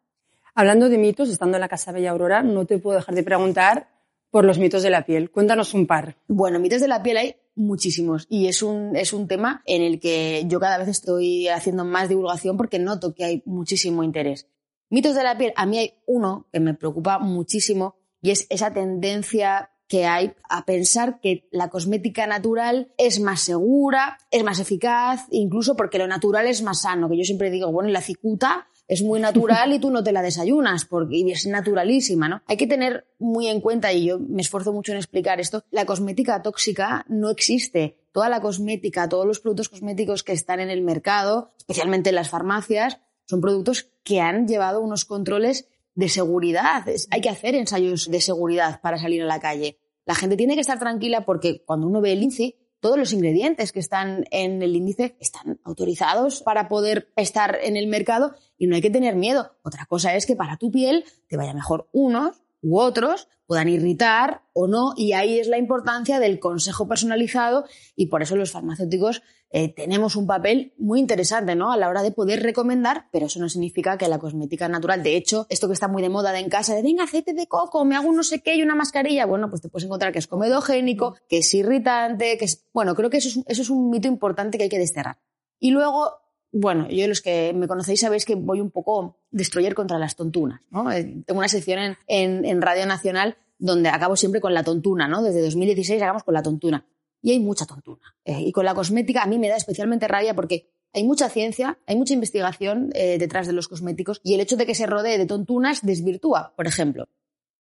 Hablando 0.54 0.89
de 0.89 0.98
mitos, 0.98 1.30
estando 1.30 1.58
en 1.58 1.62
la 1.62 1.70
Casa 1.70 1.92
Bella 1.92 2.12
Aurora, 2.12 2.44
no 2.44 2.66
te 2.66 2.77
puedo 2.77 2.98
dejar 2.98 3.16
de 3.16 3.24
preguntar 3.24 3.89
por 4.30 4.46
los 4.46 4.60
mitos 4.60 4.84
de 4.84 4.89
la 4.89 5.06
piel. 5.06 5.32
Cuéntanos 5.32 5.74
un 5.74 5.88
par. 5.88 6.18
Bueno, 6.27 6.60
mitos 6.60 6.82
de 6.82 6.88
la 6.88 7.01
piel 7.01 7.18
hay 7.18 7.36
muchísimos 7.56 8.27
y 8.30 8.48
es 8.48 8.62
un, 8.62 8.96
es 8.96 9.13
un 9.13 9.27
tema 9.27 9.62
en 9.66 9.82
el 9.82 10.00
que 10.00 10.44
yo 10.48 10.60
cada 10.60 10.77
vez 10.77 10.89
estoy 10.89 11.48
haciendo 11.48 11.86
más 11.86 12.10
divulgación 12.10 12.58
porque 12.58 12.80
noto 12.80 13.13
que 13.13 13.24
hay 13.24 13.44
muchísimo 13.46 14.04
interés. 14.04 14.48
Mitos 14.89 15.15
de 15.15 15.24
la 15.24 15.38
piel, 15.38 15.51
a 15.58 15.65
mí 15.65 15.79
hay 15.79 15.94
uno 16.06 16.48
que 16.51 16.62
me 16.62 16.74
preocupa 16.74 17.20
muchísimo 17.20 17.96
y 18.22 18.32
es 18.32 18.48
esa 18.50 18.74
tendencia 18.74 19.72
que 19.89 20.06
hay 20.06 20.34
a 20.50 20.65
pensar 20.65 21.20
que 21.20 21.48
la 21.51 21.70
cosmética 21.70 22.25
natural 22.25 22.94
es 22.98 23.20
más 23.20 23.41
segura, 23.41 24.17
es 24.32 24.44
más 24.44 24.60
eficaz, 24.60 25.27
incluso 25.32 25.75
porque 25.75 25.98
lo 25.98 26.08
natural 26.08 26.48
es 26.48 26.62
más 26.62 26.82
sano, 26.82 27.10
que 27.10 27.17
yo 27.17 27.24
siempre 27.24 27.50
digo, 27.50 27.72
bueno, 27.72 27.89
la 27.89 28.01
cicuta 28.01 28.67
es 28.88 29.01
muy 29.01 29.20
natural 29.20 29.74
y 29.74 29.79
tú 29.79 29.91
no 29.91 30.03
te 30.03 30.13
la 30.13 30.22
desayunas 30.22 30.86
porque 30.86 31.22
es 31.29 31.46
naturalísima, 31.46 32.29
¿no? 32.29 32.41
Hay 32.48 32.56
que 32.56 32.67
tener 32.67 33.08
muy 33.20 33.48
en 33.48 33.60
cuenta, 33.60 33.91
y 33.91 34.06
yo 34.06 34.20
me 34.20 34.41
esfuerzo 34.41 34.72
mucho 34.72 34.94
en 34.94 34.98
explicar 34.98 35.41
esto, 35.41 35.63
la 35.72 35.86
cosmética 35.86 36.41
tóxica 36.41 37.06
no 37.10 37.29
existe. 37.29 37.98
Toda 38.13 38.29
la 38.29 38.41
cosmética, 38.41 39.10
todos 39.10 39.25
los 39.25 39.39
productos 39.41 39.70
cosméticos 39.70 40.24
que 40.24 40.32
están 40.32 40.62
en 40.62 40.70
el 40.70 40.82
mercado, 40.82 41.51
especialmente 41.58 42.10
en 42.10 42.15
las 42.15 42.29
farmacias, 42.29 43.00
son 43.28 43.42
productos 43.42 43.90
que 44.04 44.22
han 44.22 44.48
llevado 44.48 44.82
unos 44.82 45.06
controles 45.06 45.68
de 45.96 46.10
seguridad. 46.10 46.86
Hay 47.12 47.22
que 47.22 47.30
hacer 47.30 47.56
ensayos 47.56 48.10
de 48.10 48.22
seguridad 48.22 48.82
para 48.82 48.98
salir 48.98 49.22
a 49.22 49.26
la 49.26 49.40
calle. 49.40 49.80
La 50.06 50.16
gente 50.16 50.38
tiene 50.38 50.56
que 50.56 50.62
estar 50.62 50.80
tranquila 50.80 51.26
porque 51.26 51.64
cuando 51.66 51.88
uno 51.88 52.02
ve 52.02 52.14
el 52.14 52.24
índice, 52.24 52.56
todos 52.80 52.98
los 52.98 53.12
ingredientes 53.12 53.72
que 53.72 53.80
están 53.80 54.26
en 54.32 54.62
el 54.62 54.76
índice 54.76 55.18
están 55.20 55.60
autorizados 55.64 56.42
para 56.44 56.70
poder 56.70 57.12
estar 57.16 57.58
en 57.62 57.76
el 57.76 57.88
mercado 57.88 58.36
y 58.58 58.68
no 58.68 58.76
hay 58.76 58.82
que 58.82 58.90
tener 58.90 59.16
miedo. 59.16 59.58
Otra 59.64 59.86
cosa 59.88 60.16
es 60.16 60.26
que 60.26 60.36
para 60.36 60.58
tu 60.58 60.72
piel 60.72 61.04
te 61.28 61.38
vaya 61.38 61.54
mejor 61.54 61.90
unos 61.92 62.44
u 62.62 62.80
otros 62.80 63.28
puedan 63.48 63.70
irritar 63.70 64.42
o 64.54 64.68
no, 64.68 64.94
y 64.96 65.13
ahí 65.13 65.39
es 65.39 65.48
la 65.48 65.58
importancia 65.58 66.20
del 66.20 66.39
consejo 66.39 66.88
personalizado 66.88 67.66
y 67.96 68.08
por 68.08 68.22
eso 68.22 68.36
los 68.36 68.51
farmacéuticos 68.51 69.24
eh, 69.50 69.74
tenemos 69.74 70.18
un 70.18 70.27
papel 70.27 70.74
muy 70.77 71.00
interesante 71.00 71.56
¿no? 71.56 71.72
a 71.72 71.77
la 71.77 71.88
hora 71.88 72.04
de 72.04 72.12
poder 72.12 72.44
recomendar, 72.44 73.08
pero 73.12 73.27
eso 73.27 73.39
no 73.39 73.48
significa 73.48 73.98
que 73.98 74.10
la 74.10 74.20
cosmética 74.20 74.68
natural, 74.68 75.04
de 75.04 75.16
hecho, 75.16 75.48
esto 75.50 75.68
que 75.68 75.74
está 75.74 75.88
muy 75.88 76.01
de 76.01 76.10
moda 76.10 76.34
de 76.34 76.39
en 76.39 76.50
casa, 76.50 76.75
de 76.75 76.82
venga, 76.82 77.06
aceite 77.06 77.34
de 77.34 77.48
coco, 77.48 77.86
me 77.86 77.96
hago 77.96 78.10
un 78.10 78.18
no 78.18 78.24
sé 78.24 78.42
qué 78.42 78.56
y 78.56 78.62
una 78.62 78.75
mascarilla, 78.75 79.25
bueno, 79.25 79.50
pues 79.50 79.62
te 79.62 79.70
puedes 79.70 79.86
encontrar 79.86 80.12
que 80.12 80.20
es 80.20 80.27
comedogénico, 80.27 81.16
que 81.30 81.38
es 81.39 81.54
irritante, 81.54 82.38
que 82.38 82.46
es... 82.46 82.66
Bueno, 82.74 82.94
creo 82.94 83.10
que 83.10 83.18
eso 83.18 83.30
es, 83.30 83.46
eso 83.48 83.62
es 83.62 83.70
un 83.70 83.89
mito 83.89 84.10
importante 84.10 84.58
que 84.58 84.66
hay 84.66 84.70
que 84.70 84.80
desterrar. 84.80 85.18
Y 85.60 85.72
luego 85.72 86.27
bueno, 86.60 86.88
yo 86.90 87.08
los 87.08 87.22
que 87.22 87.54
me 87.54 87.68
conocéis 87.68 88.00
sabéis 88.00 88.26
que 88.26 88.36
voy 88.36 88.62
un 88.62 88.72
poco 88.72 89.18
destroyer 89.32 89.76
contra 89.76 90.00
las 90.00 90.16
tontunas. 90.16 90.62
¿no? 90.72 90.92
Eh, 90.92 91.22
tengo 91.26 91.40
una 91.40 91.48
sección 91.48 91.98
en, 92.08 92.62
Radio 92.62 92.86
Nacional 92.86 93.38
donde 93.60 93.90
acabo 93.90 94.16
siempre 94.16 94.42
con 94.42 94.54
la 94.54 94.64
tontuna, 94.64 95.08
¿no? 95.08 95.22
Desde 95.22 95.42
2016 95.42 96.02
acabamos 96.02 96.24
con 96.24 96.34
la 96.34 96.44
tontuna. 96.44 96.86
Y 97.22 97.32
hay 97.32 97.40
mucha 97.40 97.66
tontuna. 97.66 98.16
Eh, 98.26 98.42
y 98.42 98.52
con 98.52 98.66
la 98.66 98.74
cosmética 98.74 99.24
a 99.24 99.28
mí 99.28 99.40
me 99.40 99.50
da 99.50 99.56
especialmente 99.56 100.08
rabia 100.08 100.36
porque 100.36 100.70
hay 100.94 101.04
mucha 101.04 101.30
ciencia, 101.30 101.78
hay 101.86 101.96
mucha 101.96 102.14
investigación 102.14 102.90
eh, 102.94 103.18
detrás 103.18 103.46
de 103.46 103.54
los 103.54 103.68
cosméticos 103.68 104.20
y 104.24 104.34
el 104.34 104.40
hecho 104.40 104.58
de 104.58 104.66
que 104.66 104.76
se 104.76 104.86
rodee 104.86 105.18
de 105.18 105.26
tontunas 105.26 105.86
desvirtúa, 105.86 106.54
por 106.56 106.68
ejemplo. 106.68 107.08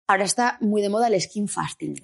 Ahora 0.07 0.25
está 0.25 0.59
muy 0.61 0.83
de 0.83 0.89
moda 0.89 1.09
el 1.09 1.21
skin 1.21 1.49
fasting, 1.49 1.95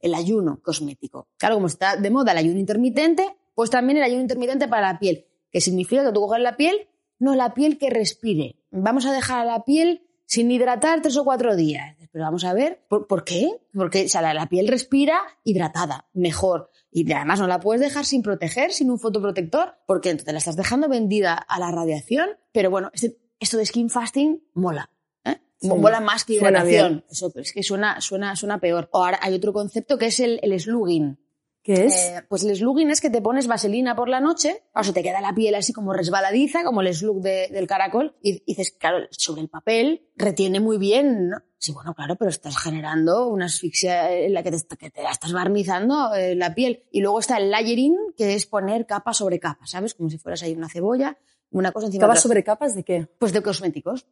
el 0.00 0.14
ayuno 0.14 0.60
cosmético. 0.62 1.28
Claro, 1.36 1.56
como 1.56 1.66
está 1.66 1.96
de 1.96 2.10
moda 2.10 2.32
el 2.32 2.38
ayuno 2.38 2.58
intermitente, 2.58 3.36
pues 3.54 3.70
también 3.70 3.98
el 3.98 4.04
ayuno 4.04 4.22
intermitente 4.22 4.68
para 4.68 4.92
la 4.92 4.98
piel 4.98 5.26
que 5.54 5.60
significa 5.60 6.04
que 6.04 6.10
tú 6.10 6.20
coges 6.20 6.42
la 6.42 6.56
piel, 6.56 6.88
no 7.20 7.36
la 7.36 7.54
piel 7.54 7.78
que 7.78 7.88
respire. 7.88 8.56
Vamos 8.72 9.06
a 9.06 9.12
dejar 9.12 9.38
a 9.38 9.44
la 9.44 9.64
piel 9.64 10.02
sin 10.26 10.50
hidratar 10.50 11.00
tres 11.00 11.16
o 11.16 11.22
cuatro 11.22 11.54
días. 11.54 11.96
Pero 12.10 12.24
vamos 12.24 12.44
a 12.44 12.52
ver, 12.52 12.84
¿por, 12.88 13.22
qué? 13.22 13.52
Porque 13.72 14.08
la, 14.12 14.48
piel 14.48 14.66
respira 14.66 15.20
hidratada, 15.44 16.08
mejor. 16.12 16.70
Y 16.90 17.10
además 17.12 17.38
no 17.38 17.46
la 17.46 17.60
puedes 17.60 17.80
dejar 17.80 18.04
sin 18.04 18.22
proteger, 18.22 18.72
sin 18.72 18.90
un 18.90 18.98
fotoprotector, 18.98 19.76
porque 19.86 20.10
entonces 20.10 20.32
la 20.32 20.38
estás 20.38 20.56
dejando 20.56 20.88
vendida 20.88 21.34
a 21.34 21.60
la 21.60 21.70
radiación. 21.70 22.30
Pero 22.50 22.68
bueno, 22.68 22.90
este, 22.92 23.16
esto 23.38 23.56
de 23.56 23.66
skin 23.66 23.90
fasting 23.90 24.42
mola. 24.54 24.90
¿eh? 25.24 25.38
Mola 25.62 26.00
más 26.00 26.24
que 26.24 26.32
hidratación. 26.34 27.04
Eso 27.08 27.32
es 27.36 27.52
que 27.52 27.62
suena, 27.62 28.00
suena, 28.00 28.34
suena 28.34 28.58
peor. 28.58 28.90
Ahora 28.92 29.20
hay 29.22 29.34
otro 29.34 29.52
concepto 29.52 29.98
que 29.98 30.06
es 30.06 30.18
el, 30.18 30.40
el 30.42 30.58
slugging. 30.58 31.16
¿Qué 31.64 31.86
es? 31.86 31.94
Eh, 31.94 32.22
pues 32.28 32.44
el 32.44 32.54
slugging 32.54 32.90
es 32.90 33.00
que 33.00 33.08
te 33.08 33.22
pones 33.22 33.46
vaselina 33.46 33.96
por 33.96 34.10
la 34.10 34.20
noche, 34.20 34.64
o 34.74 34.84
sea, 34.84 34.92
te 34.92 35.02
queda 35.02 35.22
la 35.22 35.34
piel 35.34 35.54
así 35.54 35.72
como 35.72 35.94
resbaladiza, 35.94 36.62
como 36.62 36.82
el 36.82 36.94
slug 36.94 37.22
del 37.22 37.66
caracol, 37.66 38.14
y, 38.20 38.44
dices, 38.44 38.76
claro, 38.78 38.98
sobre 39.10 39.40
el 39.40 39.48
papel 39.48 40.06
retiene 40.14 40.60
muy 40.60 40.76
bien, 40.76 41.30
¿no? 41.30 41.38
Sí, 41.56 41.72
bueno, 41.72 41.94
claro, 41.94 42.16
pero 42.16 42.28
estás 42.28 42.58
generando 42.58 43.28
una 43.28 43.46
asfixia 43.46 44.12
en 44.12 44.34
la 44.34 44.42
que 44.42 44.50
te, 44.50 44.76
que 44.76 44.90
te 44.90 45.02
la 45.02 45.10
estás 45.10 45.32
barnizando 45.32 46.14
eh, 46.14 46.34
la 46.34 46.54
piel. 46.54 46.84
Y 46.90 47.00
luego 47.00 47.18
está 47.18 47.38
el 47.38 47.50
layering, 47.50 47.96
que 48.14 48.34
es 48.34 48.44
poner 48.44 48.84
capa 48.84 49.14
sobre 49.14 49.40
capa, 49.40 49.66
¿sabes? 49.66 49.94
Como 49.94 50.10
si 50.10 50.18
fueras 50.18 50.42
ahí 50.42 50.52
una 50.52 50.68
cebolla, 50.68 51.16
una 51.50 51.72
cosa 51.72 51.86
encima 51.86 52.02
¿Capas 52.02 52.20
sobre 52.20 52.44
capas 52.44 52.74
de 52.74 52.84
qué? 52.84 53.08
Pues 53.18 53.32
de 53.32 53.40
cosméticos, 53.40 54.06